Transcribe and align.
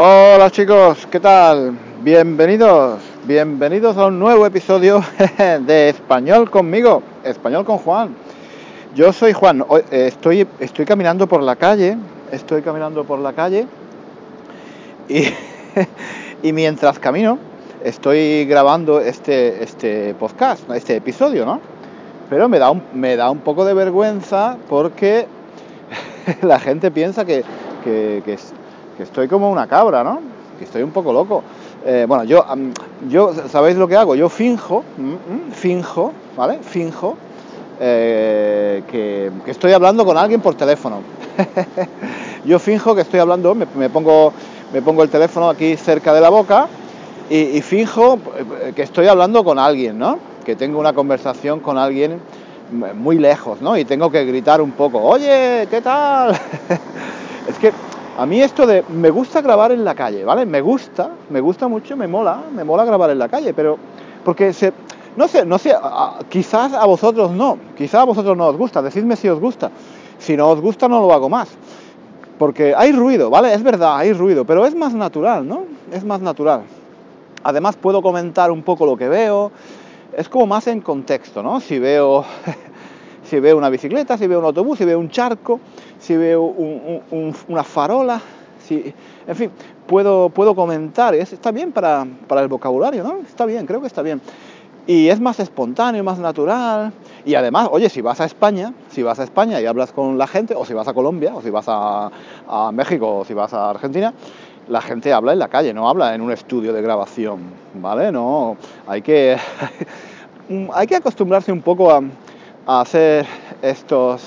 Hola 0.00 0.48
chicos, 0.48 1.08
¿qué 1.10 1.18
tal? 1.18 1.76
Bienvenidos, 2.02 3.00
bienvenidos 3.24 3.96
a 3.96 4.06
un 4.06 4.20
nuevo 4.20 4.46
episodio 4.46 5.02
de 5.66 5.88
Español 5.88 6.48
conmigo, 6.52 7.02
Español 7.24 7.64
con 7.64 7.78
Juan. 7.78 8.14
Yo 8.94 9.12
soy 9.12 9.32
Juan, 9.32 9.64
eh, 9.68 10.06
estoy, 10.06 10.46
estoy 10.60 10.84
caminando 10.84 11.26
por 11.26 11.42
la 11.42 11.56
calle, 11.56 11.96
estoy 12.30 12.62
caminando 12.62 13.02
por 13.02 13.18
la 13.18 13.32
calle 13.32 13.66
y, 15.08 15.24
y 16.44 16.52
mientras 16.52 17.00
camino 17.00 17.40
estoy 17.82 18.44
grabando 18.44 19.00
este, 19.00 19.64
este 19.64 20.14
podcast, 20.14 20.70
este 20.70 20.94
episodio, 20.94 21.44
¿no? 21.44 21.60
Pero 22.30 22.48
me 22.48 22.60
da 22.60 22.70
un, 22.70 22.84
me 22.94 23.16
da 23.16 23.32
un 23.32 23.40
poco 23.40 23.64
de 23.64 23.74
vergüenza 23.74 24.58
porque 24.68 25.26
la 26.42 26.60
gente 26.60 26.92
piensa 26.92 27.24
que, 27.24 27.42
que, 27.82 28.22
que, 28.24 28.38
que 28.98 29.04
estoy 29.04 29.28
como 29.28 29.48
una 29.48 29.68
cabra, 29.68 30.02
¿no? 30.02 30.18
Que 30.58 30.64
estoy 30.64 30.82
un 30.82 30.90
poco 30.90 31.12
loco. 31.12 31.44
Eh, 31.86 32.04
bueno, 32.08 32.24
yo, 32.24 32.44
yo, 33.08 33.32
¿sabéis 33.48 33.76
lo 33.76 33.86
que 33.86 33.94
hago? 33.94 34.16
Yo 34.16 34.28
finjo, 34.28 34.82
mm, 34.96 35.02
mm, 35.02 35.52
finjo, 35.52 36.12
¿vale? 36.36 36.58
Finjo 36.62 37.16
eh, 37.78 38.82
que, 38.90 39.30
estoy 39.46 39.70
hablando 39.70 40.04
con 40.04 40.18
alguien 40.18 40.40
por 40.40 40.56
teléfono. 40.56 41.02
yo 42.44 42.58
finjo 42.58 42.96
que 42.96 43.02
estoy 43.02 43.20
hablando, 43.20 43.54
me, 43.54 43.88
pongo, 43.88 44.32
me 44.72 44.82
pongo 44.82 45.04
el 45.04 45.10
teléfono 45.10 45.48
aquí 45.48 45.76
cerca 45.76 46.12
de 46.12 46.20
la 46.20 46.30
boca 46.30 46.66
y, 47.30 47.36
y 47.36 47.62
finjo 47.62 48.18
que 48.74 48.82
estoy 48.82 49.06
hablando 49.06 49.44
con 49.44 49.60
alguien, 49.60 49.96
¿no? 49.96 50.18
Que 50.44 50.56
tengo 50.56 50.80
una 50.80 50.92
conversación 50.92 51.60
con 51.60 51.78
alguien 51.78 52.20
muy 52.72 53.16
lejos, 53.16 53.62
¿no? 53.62 53.78
Y 53.78 53.84
tengo 53.84 54.10
que 54.10 54.24
gritar 54.24 54.60
un 54.60 54.72
poco, 54.72 55.00
oye, 55.00 55.68
¿qué 55.70 55.80
tal? 55.80 56.32
es 57.48 57.58
que 57.60 57.72
a 58.18 58.26
mí 58.26 58.42
esto 58.42 58.66
de 58.66 58.82
me 58.88 59.10
gusta 59.10 59.40
grabar 59.40 59.70
en 59.70 59.84
la 59.84 59.94
calle, 59.94 60.24
¿vale? 60.24 60.44
Me 60.44 60.60
gusta, 60.60 61.10
me 61.30 61.40
gusta 61.40 61.68
mucho, 61.68 61.96
me 61.96 62.08
mola, 62.08 62.42
me 62.52 62.64
mola 62.64 62.84
grabar 62.84 63.10
en 63.10 63.18
la 63.20 63.28
calle, 63.28 63.54
pero 63.54 63.78
porque 64.24 64.52
se, 64.52 64.72
no 65.16 65.28
sé, 65.28 65.46
no 65.46 65.56
sé, 65.56 65.72
quizás 66.28 66.72
a 66.72 66.84
vosotros 66.84 67.30
no, 67.30 67.58
quizás 67.76 68.00
a 68.02 68.04
vosotros 68.04 68.36
no 68.36 68.48
os 68.48 68.56
gusta, 68.56 68.82
decidme 68.82 69.14
si 69.14 69.28
os 69.28 69.38
gusta. 69.38 69.70
Si 70.18 70.36
no 70.36 70.48
os 70.48 70.60
gusta 70.60 70.88
no 70.88 71.00
lo 71.00 71.12
hago 71.12 71.28
más. 71.28 71.48
Porque 72.40 72.74
hay 72.76 72.90
ruido, 72.90 73.30
¿vale? 73.30 73.54
Es 73.54 73.62
verdad, 73.62 73.96
hay 73.96 74.12
ruido, 74.12 74.44
pero 74.44 74.66
es 74.66 74.74
más 74.74 74.94
natural, 74.94 75.46
¿no? 75.46 75.66
Es 75.92 76.04
más 76.04 76.20
natural. 76.20 76.62
Además 77.44 77.76
puedo 77.76 78.02
comentar 78.02 78.50
un 78.50 78.64
poco 78.64 78.84
lo 78.84 78.96
que 78.96 79.08
veo, 79.08 79.52
es 80.16 80.28
como 80.28 80.46
más 80.46 80.66
en 80.66 80.80
contexto, 80.80 81.40
¿no? 81.40 81.60
Si 81.60 81.78
veo 81.78 82.24
si 83.28 83.38
veo 83.40 83.56
una 83.56 83.68
bicicleta, 83.68 84.16
si 84.16 84.26
veo 84.26 84.38
un 84.40 84.46
autobús, 84.46 84.78
si 84.78 84.84
veo 84.84 84.98
un 84.98 85.10
charco, 85.10 85.60
si 85.98 86.16
veo 86.16 86.42
un, 86.42 87.02
un, 87.10 87.34
una 87.48 87.64
farola, 87.64 88.20
si, 88.64 88.92
en 89.26 89.36
fin, 89.36 89.50
puedo, 89.86 90.28
puedo 90.28 90.54
comentar, 90.54 91.14
es, 91.14 91.32
está 91.32 91.50
bien 91.50 91.72
para, 91.72 92.06
para, 92.26 92.42
el 92.42 92.48
vocabulario, 92.48 93.02
¿no? 93.02 93.18
Está 93.26 93.46
bien, 93.46 93.66
creo 93.66 93.80
que 93.80 93.86
está 93.86 94.02
bien. 94.02 94.20
Y 94.86 95.08
es 95.08 95.20
más 95.20 95.38
espontáneo, 95.38 96.02
más 96.02 96.18
natural. 96.18 96.92
Y 97.24 97.34
además, 97.34 97.68
oye, 97.70 97.90
si 97.90 98.00
vas 98.00 98.20
a 98.20 98.24
España, 98.24 98.72
si 98.88 99.02
vas 99.02 99.18
a 99.18 99.24
España 99.24 99.60
y 99.60 99.66
hablas 99.66 99.92
con 99.92 100.16
la 100.16 100.26
gente, 100.26 100.54
o 100.54 100.64
si 100.64 100.72
vas 100.72 100.88
a 100.88 100.94
Colombia, 100.94 101.34
o 101.34 101.42
si 101.42 101.50
vas 101.50 101.66
a, 101.68 102.10
a 102.48 102.72
México, 102.72 103.18
o 103.18 103.24
si 103.24 103.34
vas 103.34 103.52
a 103.52 103.70
Argentina, 103.70 104.14
la 104.68 104.80
gente 104.80 105.12
habla 105.12 105.32
en 105.32 105.38
la 105.38 105.48
calle, 105.48 105.74
no 105.74 105.88
habla 105.88 106.14
en 106.14 106.20
un 106.20 106.32
estudio 106.32 106.72
de 106.72 106.80
grabación, 106.80 107.40
¿vale? 107.74 108.12
No, 108.12 108.56
hay 108.86 109.02
que, 109.02 109.36
hay 110.72 110.86
que 110.86 110.96
acostumbrarse 110.96 111.52
un 111.52 111.60
poco 111.60 111.90
a, 111.90 112.02
a 112.66 112.80
hacer 112.80 113.26
estos 113.60 114.22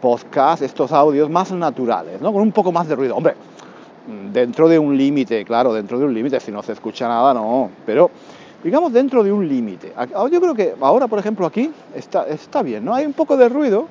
podcasts, 0.00 0.64
estos 0.64 0.92
audios 0.92 1.28
más 1.30 1.52
naturales, 1.52 2.20
¿no? 2.20 2.32
Con 2.32 2.42
un 2.42 2.52
poco 2.52 2.72
más 2.72 2.88
de 2.88 2.96
ruido. 2.96 3.16
Hombre, 3.16 3.34
dentro 4.32 4.68
de 4.68 4.78
un 4.78 4.96
límite, 4.96 5.44
claro, 5.44 5.72
dentro 5.72 5.98
de 5.98 6.04
un 6.04 6.14
límite, 6.14 6.40
si 6.40 6.50
no 6.50 6.62
se 6.62 6.72
escucha 6.72 7.06
nada, 7.06 7.34
no, 7.34 7.70
pero 7.84 8.10
digamos 8.64 8.92
dentro 8.92 9.22
de 9.22 9.32
un 9.32 9.48
límite. 9.48 9.92
Yo 10.30 10.40
creo 10.40 10.54
que 10.54 10.74
ahora, 10.80 11.06
por 11.06 11.18
ejemplo, 11.18 11.46
aquí 11.46 11.70
está, 11.94 12.26
está 12.26 12.62
bien, 12.62 12.84
¿no? 12.84 12.94
Hay 12.94 13.06
un 13.06 13.12
poco 13.12 13.36
de 13.36 13.48
ruido, 13.48 13.88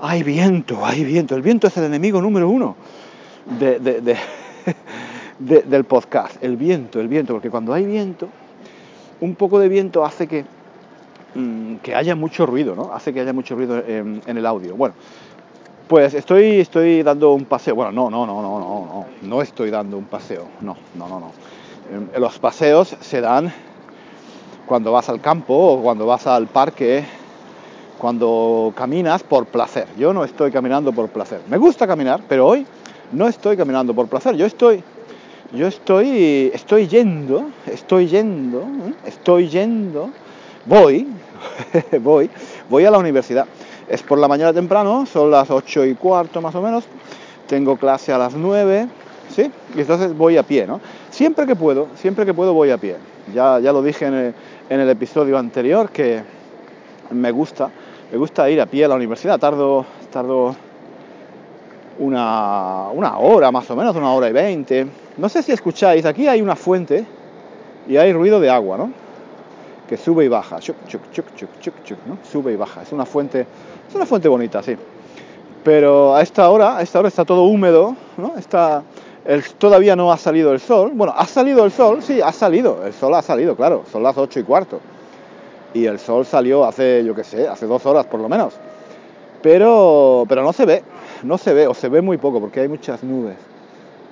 hay 0.00 0.22
viento, 0.22 0.84
hay 0.84 1.04
viento, 1.04 1.34
el 1.34 1.42
viento 1.42 1.66
es 1.66 1.76
el 1.76 1.84
enemigo 1.84 2.20
número 2.20 2.48
uno 2.48 2.76
de, 3.58 3.78
de, 3.78 4.00
de, 4.00 4.16
del 5.64 5.84
podcast, 5.84 6.42
el 6.42 6.56
viento, 6.56 7.00
el 7.00 7.08
viento, 7.08 7.32
porque 7.32 7.50
cuando 7.50 7.72
hay 7.72 7.84
viento, 7.84 8.28
un 9.20 9.34
poco 9.34 9.58
de 9.58 9.68
viento 9.68 10.04
hace 10.04 10.26
que 10.26 10.44
Mm, 11.36 11.76
que 11.82 11.94
haya 11.94 12.14
mucho 12.14 12.46
ruido, 12.46 12.74
¿no? 12.74 12.94
Hace 12.94 13.12
que 13.12 13.20
haya 13.20 13.34
mucho 13.34 13.54
ruido 13.54 13.76
en, 13.86 14.22
el 14.26 14.46
audio. 14.46 14.74
Bueno, 14.74 14.94
pues 15.88 16.14
estoy, 16.14 16.60
estoy 16.60 17.02
dando 17.02 17.32
un 17.32 17.44
paseo. 17.44 17.74
Bueno, 17.74 17.92
no, 17.92 18.10
no, 18.10 18.26
no, 18.26 18.42
no, 18.42 18.58
no, 18.58 18.86
no, 18.86 19.06
no 19.22 19.42
estoy 19.42 19.70
dando 19.70 19.96
un 19.96 20.04
paseo. 20.04 20.44
No, 20.60 20.76
no, 20.94 21.08
no, 21.08 21.20
no. 21.20 21.30
Los 22.18 22.38
paseos 22.38 22.96
se 23.00 23.20
dan 23.20 23.52
cuando 24.66 24.90
vas 24.92 25.08
al 25.08 25.20
campo 25.20 25.54
o 25.54 25.82
cuando 25.82 26.06
vas 26.06 26.26
al 26.26 26.48
parque, 26.48 27.04
cuando 27.98 28.72
caminas 28.76 29.22
por 29.22 29.46
placer. 29.46 29.86
Yo 29.96 30.12
no 30.12 30.24
estoy 30.24 30.50
caminando 30.50 30.92
por 30.92 31.08
placer. 31.08 31.40
Me 31.48 31.56
gusta 31.56 31.86
caminar, 31.86 32.22
pero 32.28 32.46
hoy 32.46 32.66
no 33.12 33.28
estoy 33.28 33.56
caminando 33.56 33.94
por 33.94 34.08
placer. 34.08 34.36
Yo 34.36 34.46
estoy, 34.46 34.82
yo 35.52 35.68
estoy, 35.68 36.50
estoy 36.52 36.88
yendo, 36.88 37.46
estoy 37.66 38.08
yendo, 38.08 38.62
¿eh? 38.62 38.94
estoy 39.06 39.48
yendo, 39.48 40.10
voy, 40.64 41.06
voy, 42.00 42.28
voy 42.68 42.84
a 42.84 42.90
la 42.90 42.98
universidad. 42.98 43.46
Es 43.88 44.02
por 44.02 44.18
la 44.18 44.28
mañana 44.28 44.52
temprano, 44.52 45.06
son 45.06 45.30
las 45.30 45.50
8 45.50 45.84
y 45.86 45.94
cuarto 45.94 46.40
más 46.40 46.54
o 46.54 46.62
menos, 46.62 46.84
tengo 47.46 47.76
clase 47.76 48.12
a 48.12 48.18
las 48.18 48.34
9, 48.34 48.88
¿sí? 49.30 49.50
Y 49.76 49.80
entonces 49.80 50.16
voy 50.16 50.36
a 50.36 50.42
pie, 50.42 50.66
¿no? 50.66 50.80
Siempre 51.10 51.46
que 51.46 51.54
puedo, 51.54 51.88
siempre 51.94 52.26
que 52.26 52.34
puedo 52.34 52.52
voy 52.52 52.70
a 52.70 52.78
pie. 52.78 52.96
Ya, 53.32 53.60
ya 53.60 53.72
lo 53.72 53.82
dije 53.82 54.06
en 54.06 54.14
el, 54.14 54.34
en 54.68 54.80
el 54.80 54.88
episodio 54.88 55.38
anterior 55.38 55.90
que 55.90 56.22
me 57.10 57.30
gusta, 57.30 57.70
me 58.10 58.18
gusta 58.18 58.50
ir 58.50 58.60
a 58.60 58.66
pie 58.66 58.84
a 58.84 58.88
la 58.88 58.96
universidad, 58.96 59.38
tardo, 59.38 59.86
tardo 60.12 60.54
una, 61.98 62.88
una 62.92 63.18
hora 63.18 63.50
más 63.50 63.70
o 63.70 63.76
menos, 63.76 63.94
una 63.96 64.12
hora 64.12 64.28
y 64.28 64.32
veinte. 64.32 64.86
No 65.16 65.28
sé 65.28 65.42
si 65.42 65.52
escucháis, 65.52 66.04
aquí 66.04 66.26
hay 66.26 66.42
una 66.42 66.56
fuente 66.56 67.04
y 67.88 67.96
hay 67.96 68.12
ruido 68.12 68.40
de 68.40 68.50
agua, 68.50 68.78
¿no? 68.78 69.05
Que 69.88 69.96
sube 69.96 70.24
y 70.24 70.28
baja, 70.28 70.58
chuc, 70.58 70.76
chuc, 70.86 71.02
chuc, 71.12 71.26
chuc, 71.36 71.74
chuc, 71.84 71.98
¿no? 72.06 72.18
sube 72.30 72.52
y 72.52 72.56
baja. 72.56 72.82
Es 72.82 72.92
una 72.92 73.06
fuente, 73.06 73.46
es 73.88 73.94
una 73.94 74.06
fuente 74.06 74.28
bonita, 74.28 74.62
sí. 74.62 74.76
Pero 75.64 76.14
a 76.14 76.22
esta 76.22 76.48
hora, 76.50 76.76
a 76.78 76.82
esta 76.82 76.98
hora 76.98 77.08
está 77.08 77.24
todo 77.24 77.44
húmedo, 77.44 77.96
¿no? 78.16 78.34
Está, 78.36 78.82
el, 79.24 79.44
todavía 79.54 79.96
no 79.96 80.12
ha 80.12 80.16
salido 80.16 80.52
el 80.52 80.60
sol. 80.60 80.92
Bueno, 80.94 81.12
ha 81.16 81.26
salido 81.26 81.64
el 81.64 81.72
sol, 81.72 82.02
sí, 82.02 82.20
ha 82.20 82.32
salido. 82.32 82.84
El 82.84 82.92
sol 82.92 83.14
ha 83.14 83.22
salido, 83.22 83.56
claro. 83.56 83.84
Son 83.90 84.02
las 84.02 84.16
ocho 84.16 84.38
y 84.38 84.44
cuarto. 84.44 84.80
Y 85.74 85.86
el 85.86 85.98
sol 85.98 86.24
salió 86.24 86.64
hace, 86.64 87.04
yo 87.04 87.14
qué 87.14 87.24
sé, 87.24 87.48
hace 87.48 87.66
dos 87.66 87.84
horas 87.86 88.06
por 88.06 88.20
lo 88.20 88.28
menos. 88.28 88.54
Pero, 89.42 90.24
pero 90.28 90.42
no 90.42 90.52
se 90.52 90.64
ve, 90.66 90.82
no 91.22 91.38
se 91.38 91.52
ve, 91.52 91.66
o 91.66 91.74
se 91.74 91.88
ve 91.88 92.00
muy 92.00 92.16
poco 92.16 92.40
porque 92.40 92.60
hay 92.60 92.68
muchas 92.68 93.02
nubes 93.02 93.36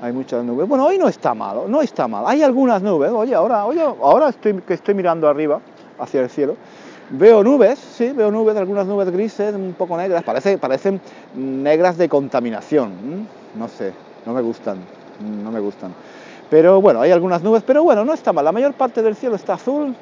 hay 0.00 0.12
muchas 0.12 0.44
nubes. 0.44 0.68
Bueno, 0.68 0.86
hoy 0.86 0.98
no 0.98 1.08
está 1.08 1.34
mal, 1.34 1.62
no 1.68 1.80
está 1.82 2.08
mal. 2.08 2.24
Hay 2.26 2.42
algunas 2.42 2.82
nubes. 2.82 3.10
Oye, 3.10 3.34
ahora, 3.34 3.66
oye, 3.66 3.80
ahora 3.82 4.28
estoy, 4.28 4.54
que 4.62 4.74
estoy 4.74 4.94
mirando 4.94 5.28
arriba, 5.28 5.60
hacia 5.98 6.20
el 6.20 6.30
cielo, 6.30 6.56
veo 7.10 7.42
nubes, 7.42 7.78
sí, 7.78 8.10
veo 8.10 8.30
nubes, 8.30 8.56
algunas 8.56 8.86
nubes 8.86 9.10
grises, 9.10 9.54
un 9.54 9.74
poco 9.76 9.96
negras. 9.96 10.22
Parece, 10.22 10.58
parecen 10.58 11.00
negras 11.34 11.96
de 11.96 12.08
contaminación. 12.08 13.26
No 13.56 13.68
sé, 13.68 13.92
no 14.26 14.32
me 14.32 14.42
gustan, 14.42 14.78
no 15.42 15.50
me 15.50 15.60
gustan. 15.60 15.94
Pero 16.50 16.80
bueno, 16.80 17.00
hay 17.00 17.10
algunas 17.10 17.42
nubes, 17.42 17.62
pero 17.66 17.82
bueno, 17.82 18.04
no 18.04 18.12
está 18.12 18.32
mal. 18.32 18.44
La 18.44 18.52
mayor 18.52 18.74
parte 18.74 19.02
del 19.02 19.16
cielo 19.16 19.36
está 19.36 19.54
azul 19.54 19.94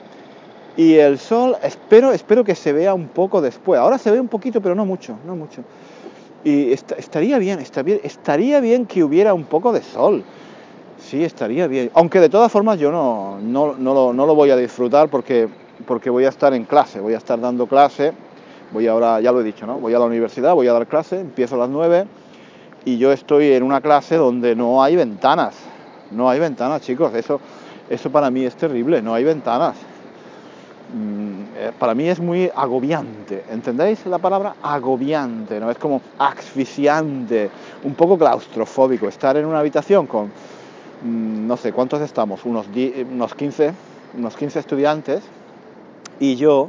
y 0.77 0.95
el 0.95 1.19
sol, 1.19 1.57
espero, 1.63 2.13
espero 2.13 2.45
que 2.45 2.55
se 2.55 2.73
vea 2.73 2.95
un 2.95 3.09
poco 3.09 3.41
después. 3.41 3.79
Ahora 3.79 3.99
se 3.99 4.11
ve 4.11 4.21
un 4.21 4.29
poquito, 4.29 4.61
pero 4.61 4.75
no 4.75 4.85
mucho, 4.85 5.17
no 5.27 5.37
mucho. 5.37 5.63
Y 6.45 6.73
est 6.73 6.93
estaría 6.93 7.39
bien, 7.39 7.61
estaría 7.61 7.95
bien, 7.95 8.01
estaría 8.05 8.61
bien 8.61 8.87
que 8.87 9.05
hubiera 9.05 9.33
un 9.35 9.45
poco 9.45 9.73
de 9.73 9.83
sol. 9.83 10.25
Sí, 10.99 11.23
estaría 11.25 11.67
bien. 11.67 11.91
Aunque 11.95 12.21
de 12.21 12.29
todas 12.29 12.51
formas 12.51 12.79
yo 12.79 12.91
no, 12.91 13.39
no, 13.41 13.75
no, 13.77 13.95
lo, 13.95 14.13
no 14.13 14.27
lo 14.27 14.35
voy 14.35 14.51
a 14.51 14.57
disfrutar 14.57 15.09
porque, 15.09 15.49
porque 15.87 16.11
voy 16.11 16.25
a 16.25 16.29
estar 16.29 16.55
en 16.55 16.65
clase, 16.65 17.01
voy 17.01 17.15
a 17.15 17.19
estar 17.19 17.41
dando 17.41 17.67
clase. 17.67 18.13
Voy 18.73 18.87
ahora, 18.87 19.21
ya 19.21 19.33
lo 19.33 19.41
he 19.43 19.45
dicho, 19.45 19.67
¿no? 19.67 19.79
Voy 19.79 19.93
a 19.93 19.99
la 19.99 20.07
universidad, 20.07 20.55
voy 20.55 20.67
a 20.67 20.73
dar 20.73 20.87
clase, 20.87 21.21
empiezo 21.21 21.57
a 21.57 21.59
las 21.59 21.69
9 21.69 22.07
y 22.85 22.97
yo 22.99 23.13
estoy 23.13 23.53
en 23.53 23.63
una 23.63 23.81
clase 23.81 24.17
donde 24.17 24.57
no 24.57 24.83
hay 24.83 24.97
ventanas. 24.97 25.55
No 26.11 26.29
hay 26.29 26.41
ventanas, 26.41 26.83
chicos. 26.83 27.15
Eso, 27.15 27.41
eso 27.89 28.11
para 28.11 28.31
mí 28.31 28.45
es 28.45 28.55
terrible, 28.57 29.03
no 29.03 29.15
hay 29.15 29.25
ventanas. 29.25 29.77
Para 31.79 31.95
mí 31.95 32.09
es 32.09 32.21
muy 32.21 32.51
agobiante. 32.55 33.45
¿Entendéis 33.51 34.05
la 34.07 34.19
palabra 34.19 34.57
agobiante? 34.63 35.59
¿no? 35.61 35.71
Es 35.71 35.79
como 35.79 36.01
asfixiante, 36.19 37.51
un 37.85 37.95
poco 37.95 38.19
claustrofóbico. 38.19 39.09
Estar 39.09 39.37
en 39.37 39.47
una 39.47 39.61
habitación 39.61 40.07
con, 40.07 40.27
mm, 40.27 41.47
no 41.47 41.57
sé, 41.57 41.73
¿cuántos 41.73 42.01
estamos? 42.03 42.45
Unos, 42.45 42.67
unos, 43.11 43.35
15, 43.35 43.73
unos 44.19 44.37
15 44.37 44.59
estudiantes 44.59 45.23
y 46.21 46.37
yo 46.37 46.69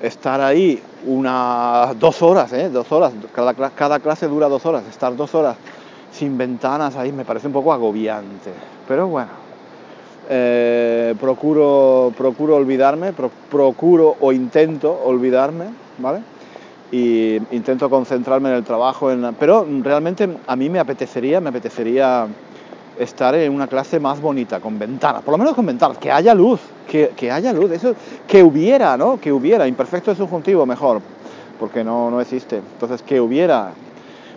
estar 0.00 0.40
ahí 0.40 0.82
unas 1.06 1.98
dos 1.98 2.20
horas, 2.22 2.52
¿eh? 2.52 2.68
dos 2.68 2.90
horas, 2.92 3.12
cada, 3.34 3.54
cada 3.54 4.00
clase 4.00 4.28
dura 4.28 4.48
dos 4.48 4.66
horas, 4.66 4.84
estar 4.88 5.16
dos 5.16 5.34
horas 5.34 5.56
sin 6.12 6.38
ventanas 6.38 6.96
ahí 6.96 7.12
me 7.12 7.24
parece 7.24 7.46
un 7.46 7.52
poco 7.52 7.72
agobiante. 7.72 8.52
Pero 8.88 9.08
bueno, 9.08 9.45
eh, 10.28 11.14
procuro, 11.20 12.12
procuro 12.16 12.56
olvidarme, 12.56 13.12
procuro 13.50 14.16
o 14.20 14.32
intento 14.32 14.92
olvidarme, 15.04 15.66
¿vale? 15.98 16.20
Y 16.92 17.36
intento 17.50 17.90
concentrarme 17.90 18.50
en 18.50 18.56
el 18.56 18.64
trabajo, 18.64 19.10
en 19.10 19.34
pero 19.38 19.66
realmente 19.82 20.28
a 20.46 20.56
mí 20.56 20.68
me 20.70 20.78
apetecería, 20.78 21.40
me 21.40 21.50
apetecería 21.50 22.26
estar 22.98 23.34
en 23.34 23.52
una 23.52 23.66
clase 23.66 24.00
más 24.00 24.20
bonita, 24.20 24.60
con 24.60 24.78
ventanas, 24.78 25.22
por 25.22 25.32
lo 25.32 25.38
menos 25.38 25.54
con 25.54 25.66
ventanas, 25.66 25.98
que 25.98 26.10
haya 26.10 26.34
luz, 26.34 26.60
que, 26.88 27.10
que 27.16 27.30
haya 27.30 27.52
luz, 27.52 27.70
eso, 27.70 27.94
que 28.26 28.42
hubiera, 28.42 28.96
¿no? 28.96 29.20
Que 29.20 29.32
hubiera, 29.32 29.66
imperfecto 29.66 30.12
es 30.12 30.18
subjuntivo 30.18 30.64
mejor, 30.66 31.00
porque 31.58 31.84
no, 31.84 32.10
no 32.10 32.20
existe. 32.20 32.56
Entonces, 32.56 33.02
que 33.02 33.20
hubiera, 33.20 33.72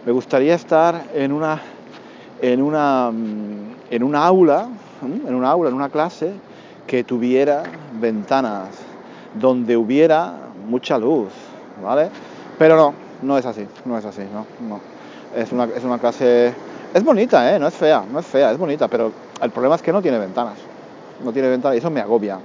me 0.05 0.11
gustaría 0.11 0.55
estar 0.55 1.03
en 1.13 1.31
una, 1.31 1.61
en 2.41 2.61
una, 2.61 3.11
mm, 3.11 3.78
en 3.89 4.03
una 4.03 4.25
aula, 4.25 4.67
en 5.01 5.33
una 5.33 5.51
aula, 5.51 5.69
en 5.69 5.75
una 5.75 5.89
clase, 5.89 6.33
que 6.87 7.03
tuviera 7.03 7.63
ventanas, 7.99 8.69
donde 9.33 9.77
hubiera 9.77 10.33
mucha 10.67 10.97
luz, 10.97 11.29
¿vale? 11.83 12.09
Pero 12.57 12.75
no, 12.75 12.93
no 13.21 13.37
es 13.37 13.45
así, 13.45 13.65
no 13.85 13.97
es 13.97 14.05
así, 14.05 14.21
no, 14.33 14.45
no. 14.67 14.79
Es 15.35 15.51
una, 15.51 15.65
es 15.65 15.83
una 15.83 15.99
clase, 15.99 16.53
es 16.93 17.03
bonita, 17.03 17.55
¿eh? 17.55 17.59
No 17.59 17.67
es 17.67 17.75
fea, 17.75 18.03
no 18.11 18.19
es 18.19 18.25
fea, 18.25 18.51
es 18.51 18.57
bonita, 18.57 18.87
pero 18.87 19.11
el 19.41 19.51
problema 19.51 19.75
es 19.75 19.81
que 19.81 19.91
no 19.91 20.01
tiene 20.01 20.17
ventanas, 20.17 20.55
no 21.23 21.31
tiene 21.31 21.49
ventanas 21.49 21.75
y 21.75 21.79
eso 21.79 21.89
me 21.89 22.01
agobia, 22.01 22.39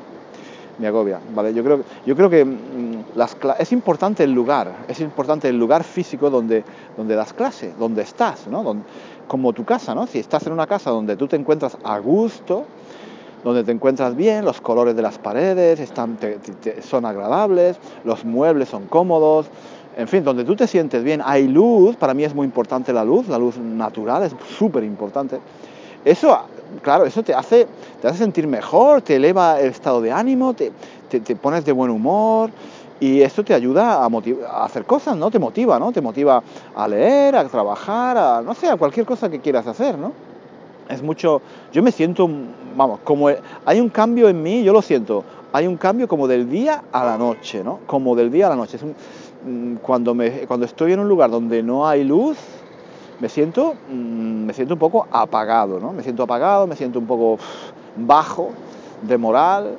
me 0.79 0.87
agobia, 0.87 1.21
¿vale? 1.35 1.55
Yo 1.55 1.63
creo, 1.63 1.81
yo 2.05 2.17
creo 2.17 2.31
que 2.31 2.45
mm, 2.45 3.17
las, 3.17 3.37
es 3.59 3.73
importante 3.73 4.25
el 4.25 4.33
lugar, 4.33 4.73
es 4.89 5.01
importante 5.01 5.49
el 5.49 5.59
lugar 5.59 5.85
físico 5.85 6.31
donde, 6.31 6.65
donde 6.97 7.15
das 7.15 7.33
clase, 7.33 7.73
donde 7.79 8.03
estás, 8.03 8.47
¿no? 8.47 8.77
como 9.27 9.53
tu 9.53 9.65
casa, 9.65 9.95
¿no? 9.95 10.07
Si 10.07 10.19
estás 10.19 10.47
en 10.47 10.53
una 10.53 10.67
casa 10.67 10.91
donde 10.91 11.17
tú 11.17 11.27
te 11.27 11.37
encuentras 11.37 11.79
a 11.83 11.99
gusto, 11.99 12.65
donde 13.43 13.65
te 13.65 13.73
encuentras 13.73 14.17
bien, 14.17 14.45
los 14.45 14.61
colores 14.61 14.97
de 14.97 15.03
las 15.03 15.19
paredes 15.19 15.81
están, 15.81 16.19
son 16.83 17.05
agradables, 17.05 17.79
los 18.05 18.25
muebles 18.25 18.69
son 18.69 18.87
cómodos, 18.87 19.47
en 19.97 20.09
fin, 20.09 20.25
donde 20.25 20.45
tú 20.45 20.57
te 20.57 20.67
sientes 20.67 21.05
bien, 21.05 21.23
hay 21.25 21.47
luz, 21.47 21.97
para 21.97 22.15
mí 22.15 22.25
es 22.25 22.35
muy 22.35 22.45
importante 22.47 22.93
la 22.93 23.05
luz, 23.05 23.29
la 23.29 23.39
luz 23.39 23.59
natural 23.59 24.25
es 24.25 24.35
súper 24.59 24.83
importante. 24.83 25.39
Eso, 26.05 26.39
claro, 26.83 27.05
eso 27.05 27.23
te 27.23 27.35
hace, 27.35 27.67
te 28.01 28.09
hace 28.09 28.19
sentir 28.19 28.47
mejor, 28.47 29.03
te 29.03 29.17
eleva 29.17 29.61
el 29.61 29.69
estado 29.69 30.01
de 30.01 30.13
ánimo, 30.13 30.55
te, 30.55 30.73
te, 31.09 31.37
pones 31.37 31.65
de 31.65 31.73
buen 31.73 31.91
humor 31.91 32.51
y 33.01 33.21
esto 33.21 33.45
te 33.45 33.55
ayuda 33.55 34.05
a, 34.05 34.07
a, 34.07 34.65
hacer 34.65 34.85
cosas, 34.85 35.17
¿no? 35.17 35.31
Te 35.31 35.39
motiva, 35.39 35.79
¿no? 35.79 35.93
Te 35.93 36.01
motiva 36.01 36.43
a 36.75 36.89
leer, 36.89 37.37
a 37.37 37.45
trabajar, 37.45 38.17
a, 38.17 38.43
no 38.43 38.55
sé, 38.55 38.69
a 38.69 38.77
cualquier 38.77 39.07
cosa 39.07 39.29
que 39.29 39.41
quieras 39.41 39.67
hacer, 39.67 39.99
¿no? 39.99 40.13
Es 40.89 41.03
mucho, 41.03 41.41
yo 41.73 41.83
me 41.83 41.91
siento, 41.91 42.29
vamos, 42.77 43.01
como 43.05 43.29
hay 43.65 43.81
un 43.81 43.89
cambio 43.89 44.29
en 44.29 44.43
mí, 44.43 44.63
yo 44.63 44.73
lo 44.73 44.83
siento, 44.83 45.25
hay 45.55 45.67
un 45.67 45.77
cambio 45.77 46.09
como 46.09 46.27
del 46.27 46.51
día 46.51 46.83
a 46.91 47.05
la 47.05 47.17
noche, 47.17 47.63
¿no? 47.63 47.79
Como 47.87 48.17
del 48.17 48.31
día 48.31 48.47
a 48.47 48.51
la 48.51 48.57
noche. 48.57 48.77
Es 48.77 48.83
mm, 48.83 49.77
cuando, 49.77 50.13
me, 50.13 50.47
cuando 50.47 50.67
estoy 50.67 50.93
en 50.93 51.01
un 51.01 51.09
lugar 51.09 51.31
donde 51.31 51.63
no 51.63 51.87
hay 51.87 52.03
luz, 52.03 52.37
me 53.21 53.29
siento, 53.29 53.75
mm, 53.91 54.47
me 54.47 54.53
siento 54.53 54.75
un 54.75 54.81
poco 54.81 55.07
apagado, 55.11 55.79
¿no? 55.79 55.93
Me 55.93 56.03
siento 56.03 56.23
apagado, 56.23 56.67
me 56.67 56.77
siento 56.77 56.99
un 56.99 57.07
poco 57.07 57.39
bajo 57.97 58.51
de 59.03 59.19
moral. 59.19 59.77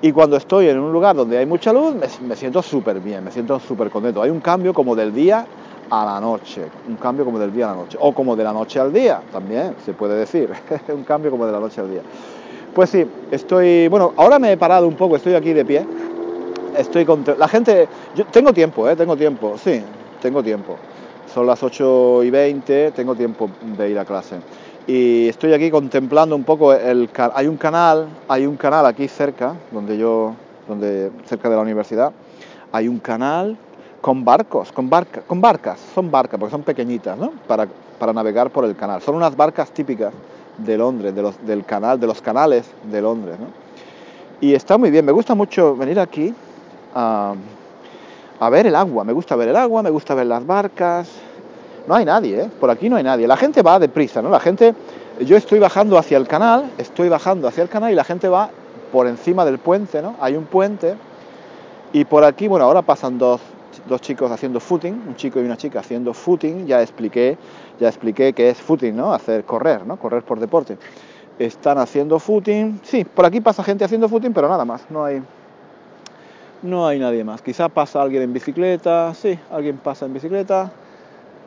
Y 0.00 0.12
cuando 0.12 0.36
estoy 0.36 0.68
en 0.68 0.78
un 0.78 0.92
lugar 0.92 1.16
donde 1.16 1.38
hay 1.38 1.46
mucha 1.46 1.72
luz, 1.72 1.94
me, 1.94 2.36
siento 2.36 2.62
súper 2.62 3.00
bien, 3.00 3.24
me 3.24 3.32
siento 3.32 3.58
súper 3.58 3.90
contento. 3.90 4.22
Hay 4.22 4.30
un 4.30 4.40
cambio 4.40 4.72
como 4.72 4.94
del 4.94 5.12
día 5.12 5.44
a 5.90 6.04
la 6.04 6.20
noche, 6.20 6.62
un 6.86 6.96
cambio 6.96 7.24
como 7.24 7.38
del 7.38 7.52
día 7.52 7.66
a 7.66 7.70
la 7.74 7.82
noche, 7.82 7.98
o 8.00 8.12
como 8.12 8.36
de 8.36 8.44
la 8.44 8.52
noche 8.52 8.78
al 8.78 8.92
día, 8.92 9.20
también 9.32 9.74
se 9.84 9.94
puede 9.94 10.14
decir, 10.14 10.50
un 10.94 11.02
cambio 11.02 11.30
como 11.30 11.46
de 11.46 11.52
la 11.52 11.58
noche 11.58 11.80
al 11.80 11.90
día. 11.90 12.02
Pues 12.74 12.90
sí, 12.90 13.04
estoy, 13.32 13.88
bueno, 13.88 14.12
ahora 14.16 14.38
me 14.38 14.52
he 14.52 14.56
parado 14.56 14.86
un 14.86 14.94
poco, 14.94 15.16
estoy 15.16 15.34
aquí 15.34 15.52
de 15.52 15.64
pie, 15.64 15.84
estoy 16.76 17.04
con... 17.04 17.24
La 17.36 17.48
gente, 17.48 17.88
yo 18.14 18.24
tengo 18.26 18.52
tiempo, 18.52 18.88
¿eh? 18.88 18.94
Tengo 18.94 19.16
tiempo, 19.16 19.56
sí, 19.58 19.82
tengo 20.20 20.44
tiempo 20.44 20.76
son 21.38 21.46
las 21.46 21.62
8 21.62 22.24
y 22.24 22.30
20, 22.30 22.90
tengo 22.90 23.14
tiempo 23.14 23.48
de 23.76 23.88
ir 23.88 23.96
a 23.96 24.04
clase. 24.04 24.38
Y 24.88 25.28
estoy 25.28 25.52
aquí 25.52 25.70
contemplando 25.70 26.34
un 26.34 26.42
poco 26.42 26.72
el 26.72 27.08
hay 27.32 27.46
un 27.46 27.56
canal, 27.56 28.08
hay 28.26 28.44
un 28.44 28.56
canal 28.56 28.84
aquí 28.86 29.06
cerca, 29.06 29.54
donde 29.70 29.96
yo, 29.96 30.34
donde 30.66 31.12
cerca 31.26 31.48
de 31.48 31.54
la 31.54 31.62
universidad, 31.62 32.10
hay 32.72 32.88
un 32.88 32.98
canal 32.98 33.56
con 34.00 34.24
barcos, 34.24 34.72
con, 34.72 34.90
barca, 34.90 35.20
con 35.28 35.40
barcas, 35.40 35.78
son 35.94 36.10
barcas 36.10 36.40
porque 36.40 36.50
son 36.50 36.64
pequeñitas, 36.64 37.16
¿no? 37.16 37.30
Para, 37.46 37.68
para 38.00 38.12
navegar 38.12 38.50
por 38.50 38.64
el 38.64 38.74
canal. 38.74 39.00
Son 39.00 39.14
unas 39.14 39.36
barcas 39.36 39.70
típicas 39.70 40.12
de 40.56 40.76
Londres, 40.76 41.14
de 41.14 41.22
los, 41.22 41.46
del 41.46 41.64
canal, 41.64 42.00
de 42.00 42.08
los 42.08 42.20
canales 42.20 42.68
de 42.90 43.00
Londres, 43.00 43.36
¿no? 43.38 43.46
Y 44.40 44.54
está 44.54 44.76
muy 44.76 44.90
bien, 44.90 45.04
me 45.04 45.12
gusta 45.12 45.36
mucho 45.36 45.76
venir 45.76 46.00
aquí 46.00 46.34
a, 46.96 47.34
a 48.40 48.50
ver 48.50 48.66
el 48.66 48.74
agua. 48.74 49.04
Me 49.04 49.12
gusta 49.12 49.36
ver 49.36 49.48
el 49.48 49.56
agua, 49.56 49.84
me 49.84 49.90
gusta 49.90 50.16
ver 50.16 50.26
las 50.26 50.44
barcas. 50.44 51.27
No 51.88 51.94
hay 51.94 52.04
nadie, 52.04 52.42
¿eh? 52.42 52.50
Por 52.60 52.70
aquí 52.70 52.90
no 52.90 52.96
hay 52.96 53.02
nadie. 53.02 53.26
La 53.26 53.38
gente 53.38 53.62
va 53.62 53.78
deprisa, 53.78 54.20
¿no? 54.22 54.28
La 54.28 54.40
gente... 54.40 54.74
Yo 55.20 55.36
estoy 55.36 55.58
bajando 55.58 55.98
hacia 55.98 56.16
el 56.16 56.28
canal, 56.28 56.70
estoy 56.78 57.08
bajando 57.08 57.48
hacia 57.48 57.64
el 57.64 57.68
canal 57.68 57.90
y 57.90 57.96
la 57.96 58.04
gente 58.04 58.28
va 58.28 58.50
por 58.92 59.08
encima 59.08 59.44
del 59.44 59.58
puente, 59.58 60.00
¿no? 60.00 60.14
Hay 60.20 60.36
un 60.36 60.44
puente 60.44 60.94
y 61.92 62.04
por 62.04 62.22
aquí, 62.22 62.46
bueno, 62.46 62.66
ahora 62.66 62.82
pasan 62.82 63.18
dos, 63.18 63.40
dos 63.88 64.00
chicos 64.00 64.30
haciendo 64.30 64.60
footing, 64.60 64.92
un 65.08 65.16
chico 65.16 65.40
y 65.40 65.44
una 65.44 65.56
chica 65.56 65.80
haciendo 65.80 66.14
footing, 66.14 66.66
ya 66.66 66.82
expliqué, 66.82 67.36
ya 67.80 67.88
expliqué 67.88 68.32
qué 68.32 68.50
es 68.50 68.58
footing, 68.58 68.94
¿no? 68.94 69.12
Hacer 69.12 69.42
correr, 69.42 69.84
¿no? 69.86 69.96
Correr 69.96 70.22
por 70.22 70.38
deporte. 70.38 70.78
Están 71.38 71.78
haciendo 71.78 72.20
footing, 72.20 72.80
sí, 72.84 73.04
por 73.04 73.24
aquí 73.24 73.40
pasa 73.40 73.64
gente 73.64 73.84
haciendo 73.84 74.08
footing, 74.08 74.32
pero 74.32 74.48
nada 74.48 74.64
más, 74.64 74.82
no 74.88 75.04
hay, 75.04 75.20
no 76.62 76.86
hay 76.86 77.00
nadie 77.00 77.24
más. 77.24 77.42
Quizá 77.42 77.68
pasa 77.68 78.00
alguien 78.02 78.22
en 78.22 78.32
bicicleta, 78.32 79.12
sí, 79.14 79.36
alguien 79.50 79.78
pasa 79.78 80.06
en 80.06 80.14
bicicleta. 80.14 80.70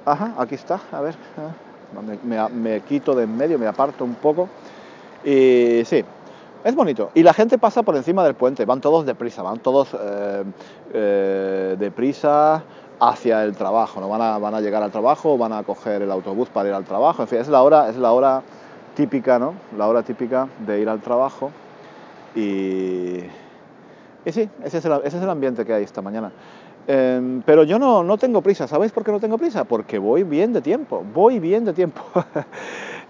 Ajá, 0.05 0.33
aquí 0.37 0.55
está, 0.55 0.79
a 0.91 1.01
ver. 1.01 1.15
Ah, 1.37 2.49
me, 2.49 2.81
quito 2.81 3.15
de 3.15 3.23
en 3.23 3.35
medio, 3.35 3.59
me 3.59 3.67
aparto 3.67 4.03
un 4.03 4.15
poco. 4.15 4.49
Y 5.23 5.83
sí, 5.85 6.03
es 6.63 6.75
bonito. 6.75 7.11
Y 7.13 7.23
la 7.23 7.33
gente 7.33 7.57
pasa 7.57 7.83
por 7.83 7.95
encima 7.95 8.23
del 8.23 8.35
puente, 8.35 8.65
van 8.65 8.81
todos 8.81 9.05
deprisa, 9.05 9.43
van 9.43 9.59
todos 9.59 9.95
eh, 9.99 10.43
eh, 10.93 11.75
deprisa 11.77 12.63
hacia 12.99 13.43
el 13.43 13.55
trabajo, 13.55 13.99
¿no? 13.99 14.09
Van 14.09 14.53
a, 14.53 14.61
llegar 14.61 14.83
al 14.83 14.91
trabajo, 14.91 15.37
van 15.37 15.53
a 15.53 15.63
coger 15.63 16.03
el 16.03 16.11
autobús 16.11 16.49
para 16.49 16.69
ir 16.69 16.75
al 16.75 16.85
trabajo, 16.85 17.23
en 17.23 17.27
fin, 17.27 17.39
es 17.39 17.47
la 17.47 17.63
hora, 17.63 17.89
es 17.89 17.97
la 17.97 18.11
hora 18.11 18.43
típica, 18.95 19.39
¿no? 19.39 19.55
La 19.75 19.87
hora 19.87 20.03
típica 20.03 20.47
de 20.65 20.81
ir 20.81 20.87
al 20.87 21.01
trabajo 21.01 21.49
y, 22.35 23.23
y 24.23 24.31
sí, 24.31 24.47
ese 24.63 24.77
es, 24.77 24.85
el, 24.85 25.29
ambiente 25.29 25.65
que 25.65 25.73
hay 25.73 25.83
esta 25.83 26.03
mañana. 26.03 26.31
Em, 26.87 27.41
pero 27.43 27.63
yo 27.63 27.77
no, 27.79 28.03
no, 28.03 28.17
tengo 28.17 28.41
prisa. 28.41 28.67
¿Sabéis 28.67 28.91
por 28.91 29.03
qué 29.03 29.11
no 29.11 29.19
tengo 29.19 29.37
prisa? 29.37 29.63
Porque 29.63 29.97
voy 29.97 30.23
bien 30.23 30.53
de 30.53 30.61
tiempo. 30.61 31.03
Voy 31.13 31.39
bien 31.39 31.65
de 31.65 31.73
tiempo. 31.73 32.01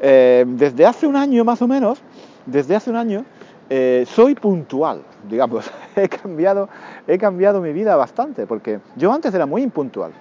Em, 0.04 0.58
desde 0.58 0.84
hace 0.84 1.06
un 1.06 1.16
año 1.16 1.46
más 1.46 1.62
o 1.62 1.68
menos, 1.68 2.00
desde 2.48 2.76
hace 2.76 2.90
un 2.90 2.96
año, 2.96 3.24
eh, 3.70 4.04
soy 4.08 4.34
puntual, 4.34 5.04
digamos. 5.30 5.70
he, 5.96 6.10
cambiado, 6.10 6.70
he 7.08 7.20
cambiado 7.20 7.62
mi 7.62 7.72
vida 7.72 7.96
bastante, 7.96 8.48
porque 8.48 8.80
yo 8.96 9.14
antes 9.14 9.32
era 9.34 9.46
muy 9.46 9.62
impuntual. 9.62 10.12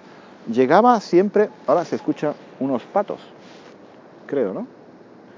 Llegaba 0.53 1.01
siempre, 1.01 1.49
ahora 1.67 1.85
se 1.87 1.97
escucha 1.97 2.35
unos 2.61 2.83
patos, 2.83 3.21
creo, 4.27 4.53
¿no? 4.53 4.67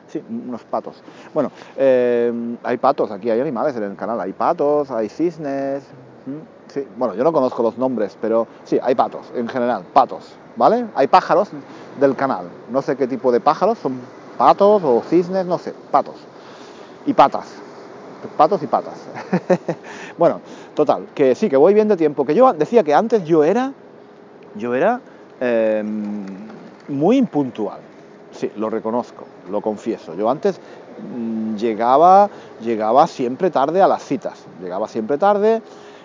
Sí, 0.09 0.23
unos 0.29 0.63
patos. 0.65 1.03
Bueno, 1.33 1.51
eh, 1.77 2.31
hay 2.65 2.77
patos, 2.77 3.11
aquí 3.11 3.31
hay 3.31 3.41
animales 3.41 3.75
en 3.77 3.85
el 3.85 3.97
canal, 3.97 4.21
hay 4.21 4.33
patos, 4.33 4.91
hay 4.91 5.09
cisnes. 5.09 5.85
Bueno, 6.97 7.15
yo 7.15 7.25
no 7.25 7.33
conozco 7.33 7.63
los 7.63 7.79
nombres, 7.79 8.17
pero 8.21 8.47
sí, 8.65 8.79
hay 8.83 8.95
patos, 8.95 9.27
en 9.35 9.49
general, 9.49 9.85
patos, 9.93 10.25
¿vale? 10.57 10.87
Hay 10.95 11.07
pájaros 11.07 11.49
del 12.01 12.17
canal, 12.17 12.47
no 12.71 12.83
sé 12.83 12.97
qué 12.97 13.07
tipo 13.07 13.33
de 13.33 13.41
pájaros, 13.41 13.79
son 13.79 14.01
patos 14.39 14.83
o 14.85 15.03
cisnes, 15.09 15.47
no 15.47 15.59
sé, 15.59 15.75
patos. 15.91 16.17
Y 17.07 17.13
patas, 17.13 17.47
patos 18.37 18.63
y 18.63 18.67
patas. 18.67 18.95
bueno, 20.19 20.41
total, 20.75 21.07
que 21.15 21.35
sí, 21.35 21.49
que 21.49 21.57
voy 21.57 21.75
bien 21.75 21.89
de 21.89 21.97
tiempo, 21.97 22.25
que 22.25 22.35
yo 22.35 22.53
decía 22.53 22.83
que 22.83 22.95
antes 22.95 23.25
yo 23.25 23.45
era, 23.45 23.73
yo 24.55 24.75
era 24.75 25.01
em, 25.41 26.25
muy 26.89 27.17
impuntual, 27.17 27.81
sí, 28.33 28.51
lo 28.57 28.71
reconozco, 28.71 29.25
lo 29.51 29.61
confieso. 29.61 30.15
Yo 30.15 30.31
antes 30.31 30.61
mm, 31.17 31.57
llegaba, 31.57 32.31
llegaba 32.63 33.07
siempre 33.07 33.51
tarde 33.51 33.83
a 33.83 33.89
las 33.89 34.03
citas, 34.03 34.45
llegaba 34.63 34.89
siempre 34.89 35.19
tarde, 35.19 35.63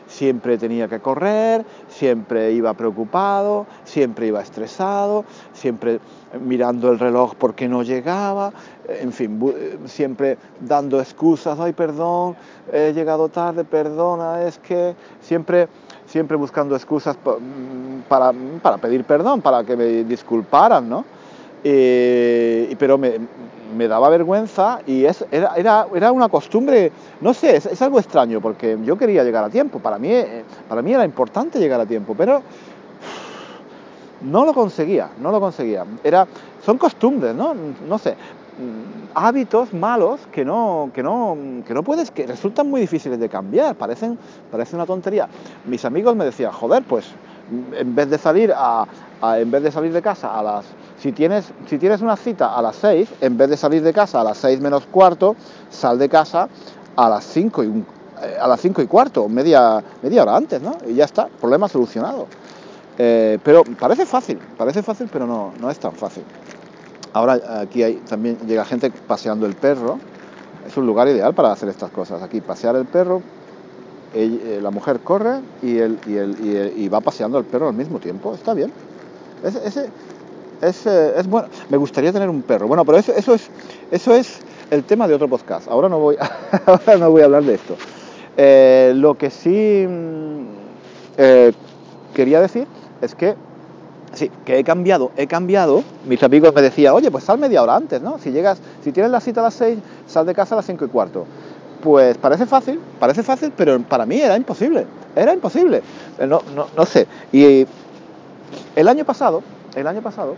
siempre 0.07 0.57
tenía 0.57 0.87
que 0.87 0.99
correr, 0.99 1.65
siempre 1.87 2.51
iba 2.51 2.73
preocupado, 2.73 3.65
siempre 3.83 4.27
iba 4.27 4.41
estresado, 4.41 5.25
siempre 5.53 5.99
mirando 6.41 6.91
el 6.91 6.99
reloj 6.99 7.35
porque 7.35 7.67
no 7.67 7.83
llegaba, 7.83 8.51
en 8.87 9.11
fin, 9.11 9.39
siempre 9.85 10.37
dando 10.59 10.99
excusas, 10.99 11.59
ay 11.59 11.73
perdón, 11.73 12.35
he 12.71 12.93
llegado 12.93 13.29
tarde, 13.29 13.63
perdona, 13.63 14.43
es 14.43 14.57
que 14.59 14.95
siempre 15.21 15.67
siempre 16.07 16.37
buscando 16.37 16.75
excusas 16.75 17.17
mm, 17.17 18.07
para, 18.07 18.33
para 18.61 18.77
pedir 18.77 19.03
perdón, 19.03 19.41
para 19.41 19.63
que 19.63 19.75
me 19.75 19.85
disculparan, 20.05 20.89
¿no? 20.89 21.05
Pero 22.77 22.97
me, 22.97 23.87
daba 23.87 24.09
vergüenza 24.09 24.79
y 24.85 25.05
es, 25.05 25.25
era, 25.31 25.85
era, 25.93 26.11
una 26.11 26.29
costumbre, 26.29 26.91
no 27.21 27.33
sé, 27.33 27.57
es, 27.57 27.81
algo 27.81 27.99
extraño 27.99 28.41
porque 28.41 28.77
yo 28.83 28.97
quería 28.97 29.23
llegar 29.23 29.43
a 29.43 29.49
tiempo, 29.49 29.79
para 29.79 29.97
mí, 29.97 30.11
para 30.67 30.81
mí 30.81 30.93
era 30.93 31.05
importante 31.05 31.59
llegar 31.59 31.79
a 31.79 31.85
tiempo, 31.85 32.15
pero 32.17 32.41
no 34.21 34.45
lo 34.45 34.53
conseguía, 34.53 35.09
no 35.21 35.31
lo 35.31 35.39
conseguía. 35.39 35.85
Era, 36.03 36.27
son 36.65 36.77
costumbres, 36.77 37.35
¿no? 37.35 37.55
No 37.87 37.97
sé, 37.97 38.11
mm, 38.11 39.11
hábitos 39.13 39.73
malos 39.73 40.21
que 40.31 40.43
no, 40.43 40.89
que 40.93 41.03
no, 41.03 41.37
que 41.65 41.73
no 41.73 41.83
puedes, 41.83 42.11
que 42.11 42.25
resultan 42.25 42.69
muy 42.69 42.81
difíciles 42.81 43.19
de 43.19 43.29
cambiar, 43.29 43.75
parecen, 43.75 44.17
parece 44.51 44.75
una 44.75 44.85
tontería. 44.85 45.27
Mis 45.65 45.85
amigos 45.85 46.15
me 46.15 46.25
decían, 46.25 46.51
joder, 46.51 46.83
pues 46.83 47.05
en 47.77 47.95
vez 47.95 48.09
de 48.09 48.17
salir 48.17 48.53
a, 48.55 48.85
en 49.37 49.51
vez 49.51 49.63
de 49.63 49.71
salir 49.71 49.93
de 49.93 50.01
casa 50.01 50.37
a 50.37 50.43
las 50.43 50.65
si 50.99 51.11
tienes, 51.11 51.51
una 52.01 52.15
cita 52.15 52.55
a 52.55 52.61
las 52.61 52.75
6, 52.77 53.09
en 53.21 53.37
vez 53.37 53.49
de 53.49 53.57
salir 53.57 53.83
de 53.83 53.93
casa 53.93 54.21
a 54.21 54.23
las 54.23 54.37
6 54.37 54.59
menos 54.59 54.85
cuarto, 54.87 55.35
sal 55.69 55.99
de 55.99 56.09
casa 56.09 56.49
a 56.95 57.09
las 57.09 57.23
5 57.25 57.63
y, 57.63 57.67
eh, 57.67 58.37
a 58.39 58.47
las 58.47 58.59
5 58.61 58.81
y 58.81 58.87
cuarto, 58.87 59.29
media, 59.29 59.83
hora 60.03 60.35
antes, 60.35 60.61
¿no? 60.61 60.77
Y 60.87 60.95
ya 60.95 61.05
está, 61.05 61.27
problema 61.27 61.67
solucionado. 61.67 62.27
Eh, 62.97 63.37
pero 63.43 63.63
parece 63.79 64.07
fácil, 64.07 64.39
parece 64.57 64.81
fácil, 64.81 65.07
pero 65.11 65.27
no, 65.27 65.69
es 65.69 65.77
tan 65.77 65.93
fácil. 65.93 66.23
Ahora 67.13 67.61
aquí 67.61 67.83
hay, 67.83 67.95
también 67.97 68.39
llega 68.47 68.65
gente 68.65 68.89
paseando 68.89 69.45
el 69.45 69.55
perro. 69.55 69.99
Es 70.67 70.75
un 70.77 70.85
lugar 70.87 71.07
ideal 71.07 71.33
para 71.33 71.51
hacer 71.51 71.69
estas 71.69 71.91
cosas. 71.91 72.21
Aquí 72.23 72.41
pasear 72.41 72.75
el 72.75 72.85
perro, 72.85 73.21
eh, 74.13 74.59
la 74.61 74.71
mujer 74.71 74.99
corre 75.01 75.41
y, 75.61 76.87
va 76.89 77.01
paseando 77.01 77.37
el 77.37 77.45
perro 77.45 77.67
al 77.67 77.75
mismo 77.75 77.99
tiempo. 77.99 78.33
Está 78.33 78.55
bien. 78.55 78.71
Ese, 79.43 79.89
es, 80.61 81.27
bueno. 81.27 81.47
Me 81.69 81.77
gustaría 81.77 82.11
tener 82.11 82.29
un 82.29 82.41
perro. 82.41 82.67
Bueno, 82.67 82.85
pero 82.85 82.97
eso, 82.97 83.13
eso, 83.13 83.33
es, 83.33 83.49
eso 83.91 84.15
es 84.15 84.39
el 84.71 84.83
tema 84.83 85.07
de 85.07 85.13
otro 85.13 85.27
podcast. 85.27 85.67
Ahora 85.67 85.89
no 85.89 85.99
voy, 85.99 86.17
ahora 86.65 86.97
no 86.97 87.11
voy 87.11 87.21
a 87.21 87.25
hablar 87.25 87.43
de 87.43 87.55
esto. 87.55 87.75
Eh, 88.37 88.93
lo 88.95 89.15
que 89.15 89.29
sí 89.29 89.85
mm, 89.87 90.45
quería 92.13 92.41
decir 92.41 92.67
es 93.01 93.15
que 93.15 93.35
Sí, 94.13 94.31
que 94.45 94.57
he 94.57 94.63
cambiado, 94.63 95.11
he 95.17 95.27
cambiado. 95.27 95.83
Mis 96.05 96.23
amigos 96.23 96.53
me 96.55 96.61
decían, 96.61 96.93
oye, 96.93 97.11
pues 97.11 97.23
sal 97.23 97.37
media 97.37 97.61
hora 97.61 97.75
antes, 97.75 98.01
¿no? 98.01 98.17
Si 98.19 98.31
llegas, 98.31 98.59
si 98.83 98.91
tienes 98.91 99.11
la 99.11 99.19
cita 99.19 99.41
a 99.41 99.43
las 99.43 99.53
6, 99.55 99.79
sal 100.07 100.25
de 100.25 100.33
casa 100.33 100.55
a 100.55 100.57
las 100.57 100.65
5 100.65 100.85
y 100.85 100.87
cuarto. 100.87 101.25
Pues 101.83 102.17
parece 102.17 102.45
fácil, 102.45 102.79
parece 102.99 103.21
fácil, 103.21 103.51
pero 103.55 103.79
para 103.81 104.05
mí 104.05 104.19
era 104.19 104.35
imposible, 104.35 104.85
era 105.15 105.33
imposible. 105.33 105.81
Eh, 106.17 106.25
no, 106.25 106.41
no, 106.55 106.67
no 106.75 106.85
sé. 106.85 107.05
Y 107.31 107.67
el 108.75 108.87
año 108.87 109.05
pasado, 109.05 109.43
el 109.77 109.87
año 109.87 110.01
pasado, 110.01 110.35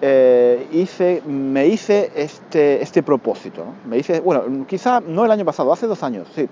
eh, 0.00 1.22
me 1.26 1.66
hice 1.66 2.12
este, 2.14 2.82
este 2.82 3.02
propósito. 3.02 3.64
Me 3.86 3.98
hice, 3.98 4.20
bueno, 4.20 4.66
quizá 4.66 5.00
no 5.00 5.24
el 5.24 5.30
año 5.30 5.44
pasado, 5.44 5.72
hace 5.72 5.86
dos 5.86 6.02
años, 6.02 6.28
sí. 6.34 6.48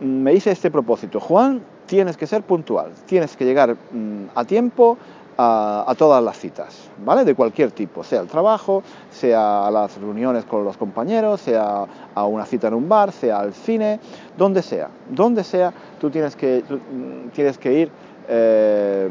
Me 0.00 0.34
hice 0.34 0.50
este 0.50 0.70
propósito. 0.70 1.20
Juan, 1.20 1.62
tienes 1.86 2.16
que 2.16 2.26
ser 2.26 2.42
puntual, 2.42 2.90
tienes 3.06 3.36
que 3.36 3.44
llegar 3.44 3.74
mm, 3.74 4.26
a 4.34 4.44
tiempo 4.44 4.98
a, 5.38 5.94
todas 5.98 6.22
las 6.24 6.38
citas, 6.38 6.88
¿vale? 7.04 7.24
De 7.24 7.34
cualquier 7.34 7.70
tipo, 7.70 8.02
sea 8.02 8.20
el 8.22 8.26
trabajo, 8.26 8.82
sea 9.10 9.70
las 9.70 9.98
reuniones 9.98 10.46
con 10.46 10.64
los 10.64 10.76
compañeros, 10.78 11.42
sea 11.42 11.84
a 12.14 12.24
una 12.24 12.46
cita 12.46 12.68
en 12.68 12.74
un 12.74 12.88
bar, 12.88 13.12
sea 13.12 13.40
al 13.40 13.52
cine, 13.52 14.00
donde 14.36 14.62
sea, 14.62 14.88
donde 15.10 15.44
sea, 15.44 15.72
tú 16.00 16.10
tienes 16.10 16.36
que, 16.36 16.64
mm, 16.68 17.28
tienes 17.30 17.58
que 17.58 17.72
ir, 17.72 17.90
eh, 18.28 19.08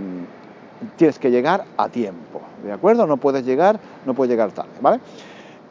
tienes 0.98 1.20
que 1.20 1.32
llegar 1.32 1.66
a 1.78 1.90
tiempo, 1.90 2.42
¿de 2.64 2.72
acuerdo? 2.72 3.08
No 3.08 3.18
puedes 3.18 3.46
llegar, 3.46 3.80
no 4.06 4.14
puedes 4.14 4.32
llegar 4.32 4.52
tarde, 4.52 4.72
¿vale? 4.82 5.00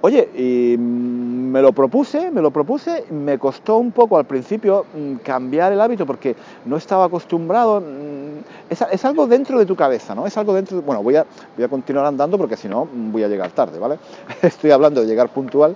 Oye, 0.05 0.29
y 0.37 0.77
me 0.77 1.63
lo 1.63 1.73
propuse, 1.73 2.31
me 2.31 2.43
lo 2.43 2.51
propuse, 2.51 3.07
me 3.11 3.39
costó 3.39 3.79
un 3.79 3.91
poco 3.91 4.19
al 4.19 4.27
principio 4.27 4.85
mm, 4.95 5.15
cambiar 5.25 5.73
el 5.73 5.81
hábito 5.81 6.05
porque 6.05 6.37
no 6.67 6.77
estaba 6.77 7.07
acostumbrado, 7.07 7.81
mm, 7.81 8.69
es, 8.69 9.05
algo 9.07 9.27
dentro 9.27 9.59
de 9.59 9.65
tu 9.65 9.75
cabeza, 9.75 10.15
¿no? 10.15 10.27
Es 10.27 10.37
algo 10.37 10.53
dentro, 10.53 10.83
bueno, 10.83 11.03
voy 11.03 11.17
a, 11.17 11.25
voy 11.57 11.65
a 11.65 11.69
continuar 11.69 12.05
andando 12.05 12.37
porque 12.37 12.59
si 12.59 12.69
no 12.69 12.85
mm, 12.85 13.13
voy 13.13 13.23
a 13.23 13.29
llegar 13.29 13.51
tarde, 13.53 13.79
¿vale? 13.79 13.99
Estoy 14.43 14.73
hablando 14.73 15.01
de 15.01 15.07
llegar 15.07 15.31
puntual, 15.31 15.75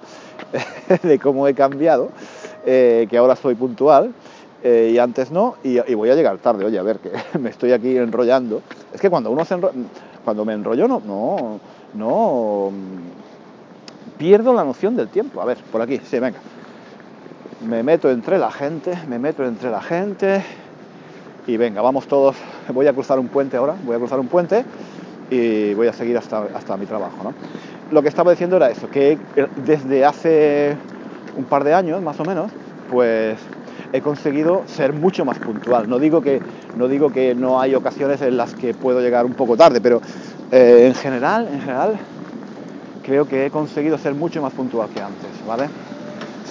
de 1.03 1.19
cómo 1.19 1.49
he 1.49 1.55
cambiado, 1.55 2.11
eh, 2.67 3.07
que 3.09 3.17
ahora 3.17 3.35
soy 3.35 3.55
puntual. 3.55 4.13
Eh, 4.63 4.91
y 4.95 4.99
antes 4.99 5.31
no, 5.31 5.55
y, 5.63 5.79
voy 5.95 6.11
a 6.11 6.17
llegar 6.17 6.37
tarde, 6.39 6.65
oye, 6.65 6.79
a 6.79 6.83
ver, 6.83 6.99
que 6.99 7.13
me 7.39 7.51
estoy 7.51 7.73
aquí 7.73 7.97
enrollando. 7.97 8.63
Es 8.93 9.01
que 9.01 9.11
cuando 9.11 9.31
uno 9.31 9.45
se 9.45 9.57
cuando 10.25 10.45
me 10.45 10.53
enrollo, 10.53 10.89
no, 10.89 11.01
no, 11.07 11.61
no, 11.95 12.71
pierdo 14.19 14.53
la 14.53 14.65
noción 14.65 14.97
del 14.97 15.09
tiempo. 15.09 15.41
A 15.41 15.45
ver, 15.45 15.59
por 15.71 15.81
aquí, 15.81 16.01
sí, 16.05 16.19
venga. 16.19 16.39
Me 17.67 17.83
meto 17.83 18.11
entre 18.11 18.39
la 18.39 18.51
gente, 18.51 18.99
me 19.09 19.19
meto 19.19 19.45
entre 19.45 19.71
la 19.71 19.81
gente 19.81 20.45
y 21.47 21.57
venga, 21.57 21.81
vamos 21.81 22.07
todos. 22.07 22.37
Voy 22.73 22.87
a 22.87 22.93
cruzar 22.93 23.19
un 23.19 23.29
puente 23.29 23.57
ahora, 23.57 23.75
voy 23.85 23.97
a 23.97 23.99
cruzar 23.99 24.21
un 24.21 24.29
puente 24.29 24.65
y 25.31 25.75
voy 25.75 25.89
a 25.89 25.93
seguir 25.93 26.17
hasta, 26.19 26.45
hasta 26.55 26.77
mi 26.77 26.87
trabajo. 26.87 27.17
¿no? 27.25 27.33
Lo 27.91 28.03
que 28.03 28.09
estaba 28.09 28.31
diciendo 28.31 28.57
era 28.57 28.71
eso, 28.71 28.91
que 28.91 29.19
desde 29.57 30.05
hace 30.05 30.77
un 31.37 31.45
par 31.45 31.65
de 31.65 31.75
años, 31.75 32.03
más 32.03 32.21
o 32.21 32.25
menos, 32.25 32.51
pues 32.91 33.39
he 33.93 34.01
conseguido 34.01 34.65
ser 34.67 34.93
mucho 34.93 35.25
más 35.25 35.39
puntual. 35.39 35.89
No 35.89 35.99
digo 35.99 36.21
que 36.23 36.41
no, 36.75 36.89
digo 36.89 37.11
que 37.11 37.35
no 37.35 37.61
hay 37.61 37.75
ocasiones 37.75 38.21
en 38.23 38.37
las 38.37 38.55
que 38.55 38.75
puedo 38.75 39.01
llegar 39.01 39.25
un 39.25 39.35
poco 39.35 39.57
tarde, 39.57 39.81
pero 39.81 40.01
eh, 40.51 40.87
en 40.87 40.95
general, 40.95 41.49
en 41.51 41.61
general 41.61 41.99
creo 43.03 43.25
que 43.25 43.47
he 43.47 43.51
conseguido 43.51 43.97
ser 43.97 44.15
mucho 44.15 44.43
más 44.43 44.53
puntual 44.53 44.89
que 44.91 45.01
antes, 45.01 45.31
¿vale? 45.47 45.69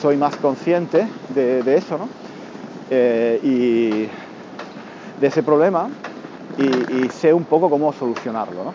Soy 0.01 0.17
más 0.17 0.35
consciente 0.37 1.07
de, 1.29 1.75
eso, 1.75 1.97
¿no? 1.97 2.09
Eh, 2.89 3.39
y 3.43 4.09
de 5.19 5.27
ese 5.27 5.43
problema 5.43 5.87
y, 6.57 7.09
sé 7.09 7.33
un 7.33 7.43
poco 7.43 7.69
cómo 7.69 7.93
solucionarlo, 7.93 8.63
¿no? 8.63 8.73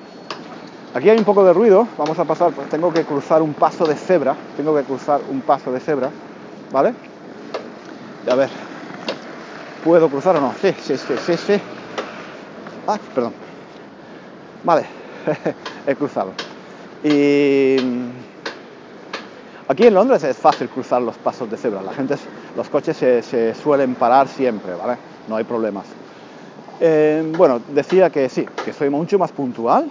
Aquí 0.95 1.09
hay 1.09 1.19
un 1.19 1.25
poco 1.25 1.43
de 1.43 1.53
ruido, 1.53 1.89
vamos 1.97 2.19
a 2.19 2.25
pasar, 2.25 2.53
pues 2.53 2.69
tengo 2.69 2.93
que 2.93 3.03
cruzar 3.03 3.41
un 3.41 3.55
paso 3.55 3.87
de 3.87 3.97
cebra, 3.97 4.37
tengo 4.57 4.77
que 4.77 4.83
cruzar 4.83 5.21
un 5.31 5.41
paso 5.41 5.73
de 5.73 5.81
cebra, 5.81 6.11
¿vale? 6.71 6.95
A 8.29 8.35
ver, 8.35 8.51
¿puedo 9.85 10.09
cruzar 10.09 10.37
o 10.37 10.41
no? 10.41 10.55
Sí, 10.61 10.73
sí, 10.81 10.97
sí, 10.97 11.15
sí, 11.27 11.37
sí. 11.37 11.61
Ah, 12.87 12.99
perdón. 13.15 13.33
Vale, 14.63 14.87
he 15.87 15.95
cruzado. 15.95 16.33
Y 17.03 17.79
aquí 19.67 19.87
en 19.87 19.95
Londres 19.95 20.23
es 20.23 20.37
fácil 20.37 20.69
cruzar 20.69 21.03
los 21.03 21.17
pasos 21.19 21.51
de 21.51 21.57
cebra. 21.57 21.83
La 21.83 21.93
gente, 21.93 22.15
los 22.57 22.69
coches 22.69 22.97
se, 22.97 23.55
suelen 23.55 23.95
parar 23.95 24.29
siempre, 24.29 24.75
¿vale? 24.75 24.99
No 25.29 25.37
hay 25.37 25.45
problemas. 25.45 25.87
Eh, 26.81 27.23
bueno, 27.37 27.61
decía 27.69 28.11
que 28.11 28.29
sí, 28.29 28.47
que 28.65 28.73
soy 28.73 28.91
mucho 28.91 29.19
más 29.19 29.33
puntual 29.33 29.91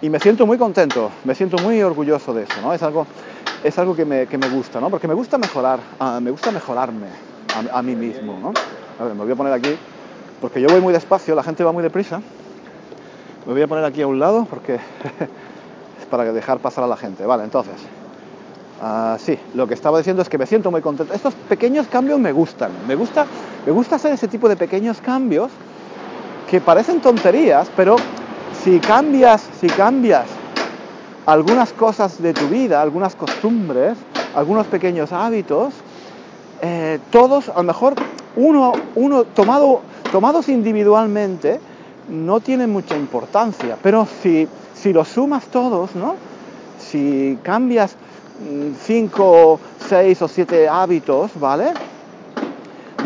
y 0.00 0.10
me 0.10 0.18
siento 0.20 0.46
muy 0.46 0.58
contento, 0.58 1.10
me 1.24 1.34
siento 1.34 1.58
muy 1.58 1.82
orgulloso 1.82 2.32
de 2.34 2.42
eso, 2.42 2.60
¿no? 2.60 2.72
Es 2.72 2.82
algo, 2.82 3.06
es 3.64 3.78
algo 3.78 3.94
que, 3.94 4.04
me, 4.04 4.26
gusta, 4.48 4.80
¿no? 4.80 4.90
Porque 4.90 5.08
me 5.08 5.14
gusta 5.14 5.38
mejorar, 5.38 5.80
ah, 5.98 6.20
me 6.20 6.30
gusta 6.30 6.50
mejorarme 6.50 7.06
a, 7.72 7.78
a, 7.78 7.82
mí 7.82 7.94
mismo, 7.94 8.38
¿no? 8.40 8.52
Me 9.14 9.24
voy 9.24 9.32
a 9.32 9.36
poner 9.36 9.52
aquí, 9.52 9.76
porque 10.40 10.60
yo 10.60 10.68
voy 10.68 10.80
muy 10.80 10.92
despacio, 10.92 11.34
la 11.34 11.42
gente 11.42 11.64
va 11.64 11.72
muy 11.72 11.82
deprisa. 11.82 12.20
Me 13.46 13.52
voy 13.52 13.62
a 13.62 13.68
poner 13.68 13.84
aquí 13.84 14.02
a 14.02 14.06
un 14.06 14.18
lado 14.18 14.46
porque 14.48 14.78
para 16.10 16.32
dejar 16.32 16.58
pasar 16.58 16.84
a 16.84 16.86
la 16.86 16.96
gente. 16.96 17.24
Vale, 17.26 17.44
entonces, 17.44 17.74
uh, 18.82 19.18
sí, 19.18 19.38
lo 19.54 19.66
que 19.66 19.74
estaba 19.74 19.98
diciendo 19.98 20.22
es 20.22 20.28
que 20.28 20.38
me 20.38 20.46
siento 20.46 20.70
muy 20.70 20.80
contento. 20.80 21.14
Estos 21.14 21.34
pequeños 21.34 21.86
cambios 21.86 22.18
me 22.18 22.32
gustan. 22.32 22.70
Me 22.86 22.94
gusta, 22.94 23.26
me 23.64 23.72
gusta 23.72 23.96
hacer 23.96 24.12
ese 24.12 24.28
tipo 24.28 24.48
de 24.48 24.56
pequeños 24.56 25.00
cambios 25.00 25.50
que 26.48 26.60
parecen 26.60 27.00
tonterías, 27.00 27.70
pero 27.76 27.96
si 28.62 28.78
cambias, 28.78 29.48
si 29.60 29.66
cambias 29.66 30.26
algunas 31.26 31.72
cosas 31.72 32.22
de 32.22 32.32
tu 32.32 32.48
vida, 32.48 32.80
algunas 32.80 33.14
costumbres, 33.14 33.96
algunos 34.34 34.66
pequeños 34.66 35.12
hábitos, 35.12 35.74
eh, 36.62 36.98
todos, 37.10 37.48
a 37.48 37.56
lo 37.56 37.64
mejor 37.64 37.94
uno, 38.36 38.74
uno 38.94 39.24
tomado, 39.24 39.80
tomados 40.12 40.48
individualmente, 40.48 41.60
no 42.08 42.40
tienen 42.40 42.70
mucha 42.70 42.96
importancia, 42.96 43.76
pero 43.82 44.06
si 44.22 44.48
si 44.76 44.92
los 44.92 45.08
sumas 45.08 45.44
todos, 45.46 45.94
¿no? 45.96 46.14
Si 46.78 47.38
cambias 47.42 47.96
5, 48.86 49.58
mm, 49.58 49.88
6 49.88 50.22
o 50.22 50.28
7 50.28 50.68
hábitos, 50.68 51.30
¿vale? 51.40 51.72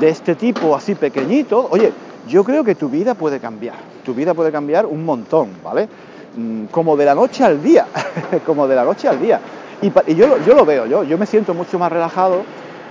De 0.00 0.08
este 0.08 0.34
tipo 0.34 0.74
así 0.74 0.94
pequeñito, 0.94 1.68
oye, 1.70 1.92
yo 2.28 2.44
creo 2.44 2.64
que 2.64 2.74
tu 2.74 2.88
vida 2.88 3.14
puede 3.14 3.38
cambiar. 3.38 3.76
Tu 4.04 4.14
vida 4.14 4.34
puede 4.34 4.50
cambiar 4.50 4.86
un 4.86 5.04
montón, 5.04 5.48
¿vale? 5.62 5.88
Mm, 6.36 6.66
como 6.66 6.96
de 6.96 7.04
la 7.04 7.14
noche 7.14 7.42
al 7.42 7.60
día, 7.60 7.86
como 8.46 8.68
de 8.68 8.76
la 8.76 8.84
noche 8.84 9.08
al 9.08 9.20
día. 9.20 9.40
Y, 9.82 10.14
yo, 10.14 10.38
yo, 10.44 10.54
lo 10.54 10.64
veo, 10.64 10.86
yo, 10.86 11.04
yo 11.04 11.18
me 11.18 11.26
siento 11.26 11.54
mucho 11.54 11.78
más 11.78 11.90
relajado 11.90 12.42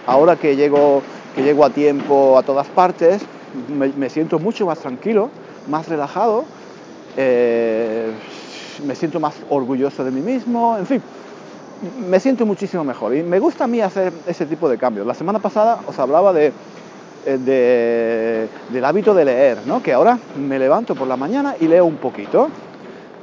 ahora 0.07 0.35
que 0.35 0.55
llego, 0.55 1.01
que 1.35 1.43
llego 1.43 1.63
a 1.63 1.69
tiempo 1.69 2.37
a 2.37 2.43
todas 2.43 2.67
partes, 2.67 3.21
me, 3.69 4.09
siento 4.09 4.39
mucho 4.39 4.65
más 4.65 4.79
tranquilo, 4.79 5.29
más 5.67 5.87
relajado. 5.87 6.45
Eh, 7.15 8.11
me 8.85 8.95
siento 8.95 9.19
más 9.19 9.35
orgulloso 9.49 10.03
de 10.03 10.11
mí 10.11 10.21
mismo, 10.21 10.77
en 10.77 10.85
fin, 10.85 11.01
me 12.09 12.19
siento 12.19 12.45
muchísimo 12.45 12.83
mejor. 12.83 13.15
Y 13.15 13.23
me 13.23 13.39
gusta 13.39 13.65
a 13.65 13.67
mí 13.67 13.81
hacer 13.81 14.11
ese 14.25 14.45
tipo 14.45 14.67
de 14.67 14.77
cambios. 14.77 15.05
La 15.05 15.13
semana 15.13 15.39
pasada 15.39 15.79
os 15.85 15.97
hablaba 15.99 16.33
eh, 16.35 16.51
del 17.25 18.85
hábito 18.85 19.13
de 19.13 19.25
leer, 19.25 19.59
¿no? 19.65 19.83
que 19.83 19.93
ahora 19.93 20.17
me 20.37 20.57
levanto 20.57 20.95
por 20.95 21.07
la 21.07 21.17
mañana 21.17 21.55
y 21.59 21.67
leo 21.67 21.85
un 21.85 21.97
poquito 21.97 22.49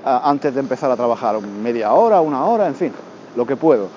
antes 0.06 0.54
de 0.54 0.60
empezar 0.60 0.90
a 0.90 0.96
trabajar, 0.96 1.40
media 1.40 1.92
hora, 1.92 2.20
una 2.20 2.44
hora, 2.44 2.68
en 2.68 2.76
fin, 2.76 2.92
lo 3.34 3.44
que 3.44 3.56
puedo. 3.56 3.88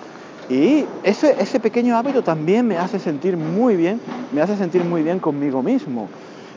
Y 0.50 0.86
ese, 1.04 1.36
ese 1.40 1.60
pequeño 1.60 1.96
hábito 1.96 2.24
también 2.24 2.68
me 2.68 2.78
hace 2.78 2.98
sentir 2.98 3.38
muy 3.38 3.76
bien, 3.76 4.02
me 4.34 4.42
hace 4.42 4.58
sentir 4.58 4.84
muy 4.84 5.04
bien 5.04 5.20
conmigo 5.20 5.62
mismo. 5.62 6.08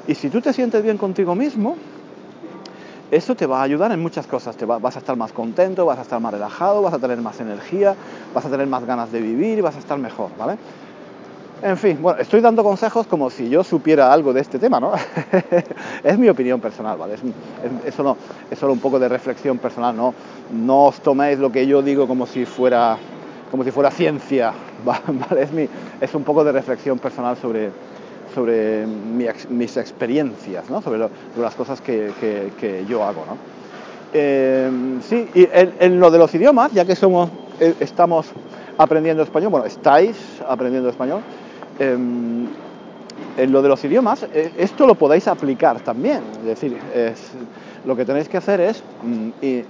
Y 0.09 0.15
si 0.15 0.31
tú 0.31 0.41
te 0.41 0.53
sientes 0.55 0.83
bien 0.83 0.97
contigo 0.97 1.35
mismo, 1.35 1.77
eso 3.11 3.35
te 3.35 3.45
va 3.45 3.61
a 3.61 3.63
ayudar 3.65 3.93
en 3.93 4.01
muchas 4.01 4.27
cosas. 4.27 4.57
Te 4.57 4.65
vas 4.65 4.97
a 4.97 4.99
estar 4.99 5.17
más 5.17 5.33
contento, 5.33 5.85
vas 5.85 5.99
a 5.99 6.03
estar 6.03 6.19
más 6.19 6.33
relajado, 6.33 6.81
vas 6.81 6.95
a 6.95 6.99
tener 6.99 7.19
más 7.19 7.39
energía, 7.41 7.95
vas 8.35 8.47
a 8.47 8.49
tener 8.49 8.67
más 8.67 8.87
ganas 8.87 9.13
de 9.13 9.21
vivir 9.21 9.61
vas 9.61 9.77
a 9.77 9.79
estar 9.79 9.99
mejor, 9.99 10.31
¿vale? 10.39 10.57
En 11.62 11.76
fin, 11.76 11.99
bueno, 12.02 12.21
estoy 12.21 12.40
dando 12.40 12.64
consejos 12.64 13.07
como 13.07 13.31
si 13.31 13.49
yo 13.49 13.62
supiera 13.62 14.12
algo 14.12 14.33
de 14.33 14.40
este 14.40 14.59
tema, 14.59 14.81
¿no? 14.81 14.95
es 16.04 16.19
mi 16.19 16.28
opinión 16.28 16.61
personal, 16.61 16.99
¿vale? 16.99 17.14
Es, 17.14 17.95
solo, 17.95 18.16
es, 18.50 18.59
solo, 18.59 18.73
un 18.73 18.81
poco 18.81 18.99
de 18.99 19.09
reflexión 19.09 19.59
personal, 19.59 19.97
¿no? 19.97 20.12
No 20.52 20.87
os 20.87 21.00
toméis 21.00 21.38
lo 21.38 21.52
que 21.52 21.64
yo 21.69 21.81
digo 21.81 22.09
como 22.09 22.26
si 22.26 22.47
fuera, 22.47 22.99
como 23.52 23.62
si 23.62 23.71
fuera 23.71 23.92
ciencia, 23.92 24.52
¿vale? 24.85 25.42
Es, 25.42 25.52
mi, 25.52 25.69
es 26.00 26.12
un 26.16 26.25
poco 26.25 26.42
de 26.42 26.50
reflexión 26.50 26.99
personal 26.99 27.37
sobre, 27.37 27.71
sobre 28.35 28.85
mis 28.87 29.76
experiencias, 29.76 30.69
¿no? 30.69 30.83
sobre, 30.83 31.09
las 31.38 31.54
cosas 31.54 31.81
que, 31.81 32.11
que, 32.59 32.85
yo 32.88 33.04
hago. 33.04 33.25
¿no? 33.25 33.37
Em, 34.12 35.00
sí, 35.00 35.28
y 35.33 35.49
en, 35.52 36.00
lo 36.00 36.11
de 36.11 36.19
los 36.19 36.35
idiomas, 36.35 36.73
ya 36.73 36.85
que 36.85 36.97
somos, 36.97 37.31
eh, 37.61 37.75
estamos 37.78 38.26
aprendiendo 38.78 39.23
español, 39.23 39.50
bueno, 39.50 39.66
estáis 39.66 40.16
aprendiendo 40.49 40.88
español, 40.88 41.21
Em, 41.79 42.47
en 43.37 43.52
lo 43.52 43.62
de 43.62 43.69
los 43.69 43.83
idiomas, 43.85 44.25
eh, 44.25 44.52
esto 44.59 44.87
lo 44.87 44.95
podéis 44.95 45.26
aplicar 45.29 45.81
también. 45.81 46.21
Es 46.41 46.45
decir, 46.45 46.76
lo 47.85 47.97
que 47.97 48.05
tenéis 48.05 48.29
que 48.29 48.37
hacer 48.37 48.61
es, 48.61 48.83
mm, 49.02 49.29
y 49.41 49.64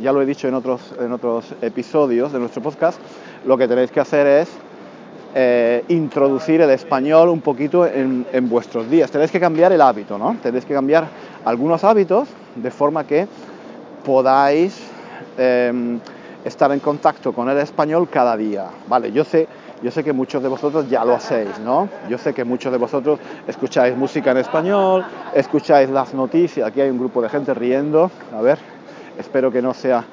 ya 0.00 0.12
lo 0.12 0.22
he 0.22 0.26
dicho 0.26 0.48
en 0.48 0.54
otros, 0.54 0.94
en 0.98 1.12
otros 1.12 1.54
episodios 1.60 2.32
de 2.32 2.38
nuestro 2.38 2.62
podcast, 2.62 2.98
lo 3.46 3.56
que 3.58 3.68
tenéis 3.68 3.90
que 3.90 4.00
hacer 4.00 4.26
es 4.26 4.48
eh, 5.34 5.84
introducir 5.88 6.62
el 6.62 6.70
español 6.70 7.28
un 7.28 7.42
poquito 7.42 7.86
en, 7.86 8.24
vuestros 8.48 8.88
días. 8.90 9.10
Tenéis 9.10 9.30
que 9.30 9.38
cambiar 9.38 9.72
el 9.72 9.80
hábito, 9.80 10.16
¿no? 10.16 10.36
Tenéis 10.42 10.64
que 10.64 10.72
cambiar 10.72 11.06
algunos 11.44 11.84
hábitos 11.84 12.28
de 12.54 12.70
forma 12.70 13.06
que 13.06 13.26
podáis 14.04 14.80
em, 15.36 16.00
estar 16.44 16.72
en 16.72 16.80
contacto 16.80 17.34
con 17.34 17.48
el 17.50 17.58
español 17.58 18.08
cada 18.10 18.36
día. 18.38 18.68
Vale, 18.88 19.12
yo 19.12 19.22
sé 19.24 19.46
yo 19.82 19.90
sé 19.90 20.02
que 20.02 20.12
muchos 20.12 20.42
de 20.42 20.48
vosotros 20.48 20.88
ya 20.88 21.04
lo 21.04 21.14
hacéis, 21.14 21.58
¿no? 21.60 21.88
Yo 22.08 22.18
sé 22.18 22.34
que 22.34 22.44
muchos 22.44 22.72
de 22.72 22.78
vosotros 22.78 23.18
escucháis 23.46 23.96
música 23.96 24.32
en 24.32 24.38
español, 24.38 25.04
escucháis 25.34 25.88
las 25.90 26.14
noticias, 26.14 26.66
aquí 26.66 26.80
hay 26.80 26.90
un 26.90 26.98
grupo 26.98 27.22
de 27.22 27.28
gente 27.28 27.54
riendo, 27.54 28.10
a 28.36 28.40
ver, 28.40 28.58
espero 29.18 29.50
que 29.50 29.62
no 29.62 29.74
sea 29.74 30.04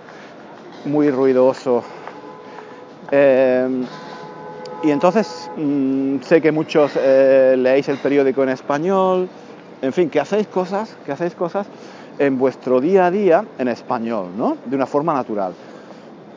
muy 0.86 1.10
ruidoso. 1.10 1.84
Eh, 3.12 3.86
y 4.84 4.92
entonces 4.92 5.50
mm, 5.58 6.22
sé 6.22 6.42
que 6.42 6.52
muchos 6.52 6.92
eh, 6.96 7.56
leéis 7.58 7.90
el 7.90 7.98
periódico 7.98 8.44
en 8.44 8.50
español, 8.50 9.28
en 9.82 9.94
fin, 9.94 10.10
que 10.10 10.20
hacéis 10.20 10.48
cosas, 10.48 10.96
que 11.06 11.12
hacéis 11.12 11.36
cosas 11.36 11.68
en 12.20 12.38
vuestro 12.38 12.80
día 12.80 13.08
a 13.08 13.12
día 13.12 13.46
en 13.58 13.68
español, 13.68 14.30
¿no? 14.38 14.58
De 14.66 14.76
una 14.76 14.86
forma 14.86 15.14
natural. 15.14 15.54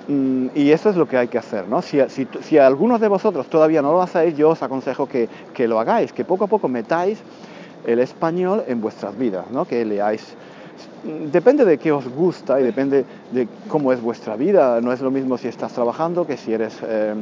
Mm, 0.09 0.49
y 0.55 0.71
eso 0.71 0.89
es 0.89 0.97
lo 0.97 1.07
que 1.07 1.19
hay 1.19 1.29
que 1.29 1.37
hacer, 1.37 1.69
¿no? 1.69 1.83
Si, 1.83 2.59
algunos 2.59 2.99
de 2.99 3.09
vosotros 3.09 3.47
todavía 3.49 3.83
no 3.83 3.93
lo 3.93 4.01
hacéis, 4.01 4.35
yo 4.37 4.49
os 4.51 4.63
aconsejo 4.63 5.07
que, 5.07 5.29
que, 5.53 5.69
lo 5.69 5.79
hagáis, 5.79 6.15
que 6.15 6.25
poco 6.25 6.45
a 6.45 6.47
poco 6.47 6.67
metáis 6.67 7.19
el 7.87 7.99
español 7.99 8.65
en 8.67 8.81
vuestras 8.81 9.17
vidas, 9.19 9.51
¿no? 9.51 9.67
Que 9.67 9.85
leáis. 9.85 10.35
Depende 11.31 11.67
de 11.67 11.77
qué 11.77 11.93
os 11.93 12.09
gusta 12.09 12.59
y 12.59 12.65
depende 12.65 13.05
de 13.33 13.49
cómo 13.69 13.93
es 13.93 14.01
vuestra 14.01 14.37
vida. 14.37 14.81
No 14.81 14.93
es 14.93 15.01
lo 15.03 15.11
mismo 15.11 15.37
si 15.37 15.49
estás 15.49 15.73
trabajando 15.73 16.27
que 16.27 16.39
si 16.39 16.55
eres, 16.55 16.79
eh, 16.83 17.15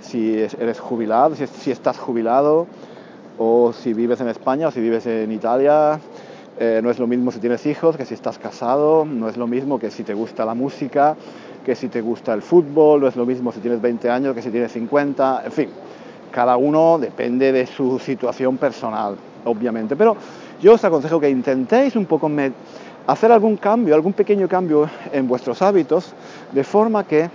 si 0.00 0.38
eres 0.38 0.80
jubilado, 0.80 1.36
si, 1.36 1.46
si, 1.46 1.70
estás 1.70 1.98
jubilado 1.98 2.66
o 3.38 3.72
si 3.74 3.92
vives 3.92 4.20
en 4.20 4.28
España 4.28 4.68
o 4.68 4.70
si 4.70 4.80
vives 4.80 5.06
en 5.06 5.30
Italia. 5.30 6.00
Eh, 6.58 6.80
no 6.82 6.90
es 6.90 6.98
lo 6.98 7.06
mismo 7.06 7.32
si 7.32 7.38
tienes 7.38 7.64
hijos 7.66 7.96
que 7.96 8.04
si 8.04 8.14
estás 8.14 8.38
casado. 8.38 9.04
No 9.04 9.28
es 9.28 9.36
lo 9.36 9.46
mismo 9.46 9.78
que 9.78 9.90
si 9.90 10.04
te 10.04 10.14
gusta 10.14 10.44
la 10.44 10.54
música 10.54 11.16
que 11.64 11.74
si 11.74 11.88
te 11.88 12.00
gusta 12.00 12.32
el 12.32 12.42
fútbol, 12.42 13.00
no 13.00 13.08
es 13.08 13.16
lo 13.16 13.26
mismo 13.26 13.52
si 13.52 13.60
tienes 13.60 13.80
20 13.80 14.10
años 14.10 14.34
que 14.34 14.42
si 14.42 14.50
tienes 14.50 14.72
50, 14.72 15.42
en 15.44 15.52
fin, 15.52 15.68
cada 16.30 16.56
uno 16.56 16.98
depende 16.98 17.52
de 17.52 17.66
su 17.66 17.98
situación 17.98 18.56
personal, 18.56 19.16
obviamente, 19.44 19.96
pero 19.96 20.16
yo 20.60 20.74
os 20.74 20.84
aconsejo 20.84 21.20
que 21.20 21.28
intentéis 21.28 21.96
un 21.96 22.06
poco 22.06 22.30
hacer 23.06 23.32
algún 23.32 23.56
cambio, 23.56 23.94
algún 23.94 24.12
pequeño 24.12 24.48
cambio 24.48 24.88
en 25.12 25.26
vuestros 25.26 25.60
hábitos, 25.62 26.12
de 26.52 26.64
forma 26.64 27.04
que 27.04 27.28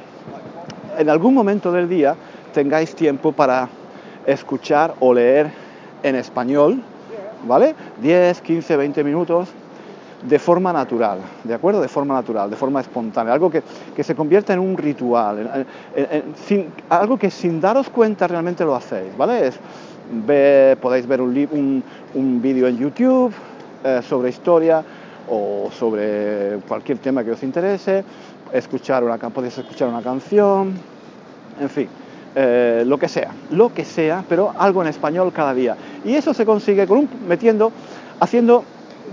en 0.97 1.09
algún 1.09 1.33
momento 1.33 1.71
del 1.71 1.89
día 1.89 2.15
tengáis 2.53 2.95
tiempo 2.95 3.31
para 3.31 3.67
escuchar 4.25 4.95
o 4.99 5.13
leer 5.13 5.51
en 6.03 6.15
español, 6.15 6.81
¿vale? 7.47 7.75
10, 8.01 8.41
15, 8.41 8.77
20 8.77 9.03
minutos 9.03 9.49
de 10.21 10.39
forma 10.39 10.71
natural, 10.73 11.19
¿de 11.43 11.53
acuerdo? 11.53 11.81
De 11.81 11.87
forma 11.87 12.13
natural, 12.15 12.49
de 12.49 12.55
forma 12.55 12.81
espontánea, 12.81 13.33
algo 13.33 13.49
que, 13.49 13.63
se 14.03 14.15
convierta 14.15 14.53
en 14.53 14.59
un 14.59 14.77
ritual, 14.77 15.65
algo 16.89 17.17
que 17.17 17.29
sin 17.29 17.59
daros 17.61 17.89
cuenta 17.89 18.27
realmente 18.27 18.63
lo 18.63 18.75
hacéis, 18.75 19.15
¿vale? 19.17 19.51
podéis 20.81 21.07
ver 21.07 21.21
un, 21.21 21.83
un, 22.13 22.41
vídeo 22.41 22.67
en 22.67 22.77
YouTube 22.77 23.33
eh, 23.83 24.01
sobre 24.07 24.29
historia 24.29 24.83
o 25.29 25.69
sobre 25.71 26.59
cualquier 26.67 26.99
tema 26.99 27.23
que 27.23 27.31
os 27.31 27.43
interese, 27.43 28.03
escuchar 28.53 29.03
una, 29.03 29.17
podéis 29.17 29.57
escuchar 29.57 29.89
una 29.89 30.01
canción, 30.01 30.73
en 31.59 31.69
fin. 31.69 31.87
Eh, 32.37 32.83
lo 32.85 32.97
que 32.99 33.07
sea, 33.07 33.31
lo 33.51 33.73
que 33.73 33.85
sea, 33.85 34.21
pero 34.27 34.53
algo 34.57 34.81
en 34.81 34.89
español 34.89 35.31
cada 35.31 35.53
día. 35.53 35.77
Y 36.03 36.15
eso 36.15 36.33
se 36.33 36.45
consigue 36.45 36.85
con 36.85 36.97
un, 36.97 37.09
metiendo, 37.29 37.71
haciendo 38.19 38.65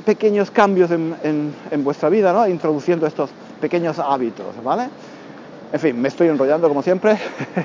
pequeños 0.04 0.50
cambios 0.50 0.90
en, 0.90 1.54
vuestra 1.84 2.08
vida, 2.08 2.32
¿no? 2.32 2.46
introduciendo 2.46 3.06
estos 3.06 3.30
pequeños 3.60 3.98
hábitos, 3.98 4.46
¿vale? 4.62 4.88
En 5.72 5.80
fin, 5.80 6.00
me 6.00 6.08
estoy 6.08 6.28
enrollando 6.28 6.68
como 6.68 6.82
siempre, 6.82 7.16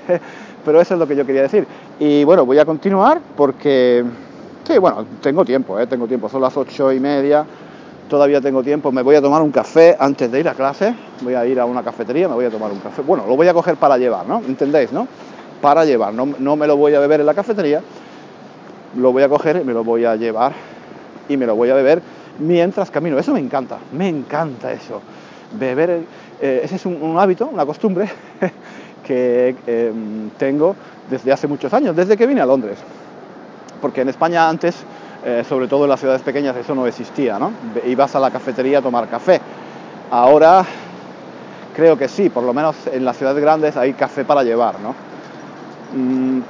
pero 0.65 0.79
eso 0.79 0.93
es 0.93 0.99
lo 0.99 1.07
que 1.07 1.15
yo 1.15 1.25
quería 1.25 1.41
decir. 1.41 1.67
Y 1.99 2.23
bueno, 2.23 2.45
voy 2.45 2.57
a 2.57 2.65
continuar 2.65 3.19
porque, 3.35 4.03
sí, 4.65 4.77
bueno, 4.77 5.05
tengo 5.21 5.43
tiempo, 5.43 5.77
¿eh? 5.79 5.87
tengo 5.87 6.07
tiempo, 6.07 6.29
son 6.29 6.41
las 6.41 6.55
ocho 6.55 6.91
y 6.93 6.99
media, 6.99 7.45
todavía 8.09 8.39
tengo 8.39 8.63
tiempo, 8.63 8.91
me 8.91 9.01
voy 9.01 9.15
a 9.15 9.21
tomar 9.21 9.41
un 9.41 9.51
café 9.51 9.97
antes 9.99 10.31
de 10.31 10.39
ir 10.39 10.47
a 10.47 10.53
clase, 10.53 10.95
voy 11.21 11.33
a 11.33 11.45
ir 11.45 11.59
a 11.59 11.65
una 11.65 11.83
cafetería, 11.83 12.29
me 12.29 12.35
voy 12.35 12.45
a 12.45 12.49
tomar 12.49 12.71
un 12.71 12.79
café, 12.79 13.01
bueno, 13.01 13.25
lo 13.27 13.35
voy 13.35 13.47
a 13.47 13.53
coger 13.53 13.75
para 13.75 13.97
llevar, 13.97 14.25
¿no? 14.25 14.41
¿Entendéis, 14.47 14.93
no? 14.93 15.07
Para 15.61 15.83
llevar, 15.83 16.13
no, 16.13 16.27
no 16.39 16.55
me 16.55 16.67
lo 16.67 16.77
voy 16.77 16.93
a 16.93 16.99
beber 16.99 17.19
en 17.19 17.25
la 17.25 17.33
cafetería, 17.33 17.81
lo 18.95 19.11
voy 19.11 19.23
a 19.23 19.29
coger 19.29 19.63
me 19.65 19.73
lo 19.73 19.83
voy 19.83 20.05
a 20.05 20.15
llevar 20.15 20.53
y 21.29 21.37
me 21.37 21.45
lo 21.45 21.55
voy 21.55 21.69
a 21.69 21.75
beber 21.75 22.01
mientras 22.39 22.91
camino. 22.91 23.17
Eso 23.17 23.33
me 23.33 23.39
encanta, 23.39 23.77
me 23.91 24.07
encanta 24.07 24.71
eso. 24.71 25.01
Beber, 25.57 26.01
eh, 26.41 26.61
ese 26.63 26.75
es 26.75 26.85
un, 26.85 27.17
hábito, 27.17 27.47
una 27.47 27.65
costumbre 27.65 28.09
que 29.03 29.55
em, 29.65 30.29
tengo 30.37 30.75
desde 31.09 31.31
hace 31.31 31.47
muchos 31.47 31.73
años, 31.73 31.95
desde 31.95 32.17
que 32.17 32.27
vine 32.27 32.41
a 32.41 32.45
Londres. 32.45 32.77
Porque 33.81 34.01
en 34.01 34.09
España 34.09 34.49
antes, 34.49 34.75
eh, 35.25 35.43
sobre 35.47 35.67
todo 35.67 35.83
en 35.83 35.89
las 35.89 35.99
ciudades 35.99 36.21
pequeñas, 36.21 36.55
eso 36.55 36.75
no 36.75 36.87
existía, 36.87 37.39
¿no? 37.39 37.51
Ibas 37.85 38.15
a 38.15 38.19
la 38.19 38.31
cafetería 38.31 38.79
a 38.79 38.81
tomar 38.81 39.07
café. 39.07 39.39
Ahora 40.11 40.65
creo 41.75 41.97
que 41.97 42.07
sí, 42.07 42.29
por 42.29 42.43
lo 42.43 42.53
menos 42.53 42.75
en 42.91 43.05
las 43.05 43.17
ciudades 43.17 43.41
grandes 43.41 43.77
hay 43.77 43.93
café 43.93 44.25
para 44.25 44.43
llevar, 44.43 44.75
¿no? 44.79 44.95
Mm, 45.93 46.41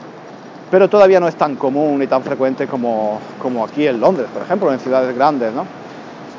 pero 0.72 0.90
todavía 0.90 1.20
no 1.20 1.28
es 1.28 1.36
tan 1.36 1.56
común 1.56 2.00
ni 2.00 2.08
tan 2.08 2.24
frecuente 2.24 2.68
como, 2.68 3.20
como 3.42 3.64
aquí 3.64 3.88
en 3.88 4.00
Londres, 4.00 4.28
por 4.34 4.42
ejemplo, 4.42 4.72
en 4.72 4.80
ciudades 4.80 5.16
grandes, 5.16 5.54
¿no? 5.54 5.66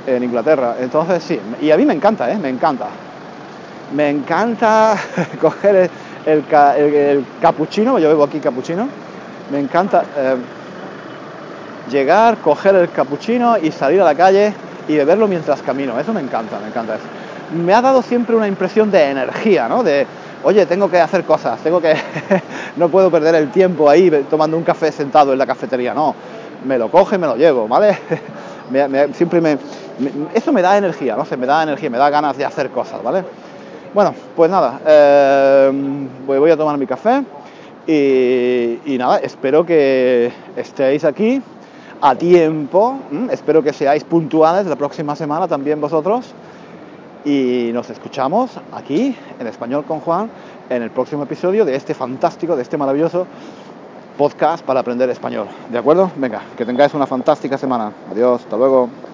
En 0.08 0.22
Inglaterra. 0.22 0.76
Entonces 0.80 1.22
sí, 1.22 1.38
y 1.60 1.70
a 1.70 1.76
mí 1.76 1.84
me 1.84 1.92
encanta, 1.92 2.30
¿eh? 2.30 2.38
Me 2.38 2.48
encanta. 2.48 2.86
Me 3.94 4.08
encanta 4.08 4.96
coger 5.40 5.90
el, 6.24 6.44
el, 6.46 7.24
capuchino, 7.40 7.98
yo 7.98 8.08
bebo 8.08 8.24
aquí 8.24 8.38
capuchino, 8.38 8.88
me 9.50 9.58
encanta 9.60 10.04
eh, 10.16 10.36
llegar, 11.90 12.38
coger 12.38 12.74
el 12.74 12.90
capuchino 12.90 13.56
y 13.58 13.70
salir 13.70 14.00
a 14.00 14.04
la 14.04 14.14
calle 14.14 14.52
y 14.88 14.96
beberlo 14.96 15.28
mientras 15.28 15.62
camino, 15.62 15.98
eso 15.98 16.12
me 16.12 16.20
encanta, 16.20 16.58
me 16.58 16.68
encanta 16.68 16.96
eso. 16.96 17.04
Me 17.54 17.72
ha 17.72 17.80
dado 17.80 18.02
siempre 18.02 18.36
una 18.36 18.46
impresión 18.46 18.90
de 18.90 19.10
energía, 19.10 19.68
¿no? 19.68 19.82
De, 19.82 20.06
oye, 20.42 20.66
tengo 20.66 20.90
que 20.90 21.00
hacer 21.00 21.24
cosas, 21.24 21.58
tengo 21.60 21.80
que, 21.80 21.94
no 22.76 22.88
puedo 22.88 23.10
perder 23.10 23.34
el 23.34 23.50
tiempo 23.50 23.88
ahí 23.88 24.10
tomando 24.28 24.56
un 24.56 24.64
café 24.64 24.92
sentado 24.92 25.32
en 25.32 25.38
la 25.38 25.46
cafetería, 25.46 25.94
no, 25.94 26.14
me 26.66 26.78
lo 26.78 26.90
coge, 26.90 27.16
me 27.16 27.26
lo 27.26 27.36
llevo, 27.36 27.68
¿vale? 27.68 27.98
siempre 29.14 29.40
me, 29.40 29.58
eso 30.34 30.52
me 30.52 30.62
da 30.62 30.76
energía, 30.76 31.16
no 31.16 31.24
sé, 31.24 31.36
me 31.36 31.46
da 31.46 31.62
energía, 31.62 31.90
me 31.90 31.98
da 31.98 32.10
ganas 32.10 32.36
de 32.36 32.44
hacer 32.44 32.70
cosas, 32.70 33.02
¿vale? 33.02 33.24
Bueno, 33.94 34.14
pues 34.36 34.50
nada, 34.50 34.80
eh, 34.86 36.08
voy 36.26 36.50
a 36.50 36.56
tomar 36.56 36.76
mi 36.78 36.86
café 36.86 37.24
y, 37.86 38.80
y, 38.84 38.98
nada, 38.98 39.18
espero 39.18 39.64
que 39.64 40.30
estéis 40.56 41.04
aquí 41.04 41.42
a 42.00 42.14
tiempo, 42.14 42.98
espero 43.30 43.62
que 43.62 43.72
seáis 43.72 44.04
puntuales 44.04 44.66
la 44.66 44.76
próxima 44.76 45.16
semana 45.16 45.48
también 45.48 45.80
vosotros 45.80 46.34
y 47.24 47.70
nos 47.72 47.90
escuchamos 47.90 48.58
aquí 48.72 49.16
en 49.38 49.46
Español 49.46 49.84
con 49.84 50.00
Juan 50.00 50.30
en 50.70 50.82
el 50.82 50.90
próximo 50.90 51.24
episodio 51.24 51.64
de 51.64 51.74
este 51.74 51.94
fantástico, 51.94 52.56
de 52.56 52.62
este 52.62 52.76
maravilloso 52.76 53.26
podcast 54.16 54.64
para 54.64 54.80
aprender 54.80 55.08
español. 55.10 55.46
¿De 55.70 55.78
acuerdo? 55.78 56.10
Venga, 56.16 56.42
que 56.56 56.64
tengáis 56.64 56.92
una 56.94 57.06
fantástica 57.06 57.56
semana. 57.56 57.92
Adiós, 58.10 58.42
hasta 58.42 58.56
luego. 58.56 58.88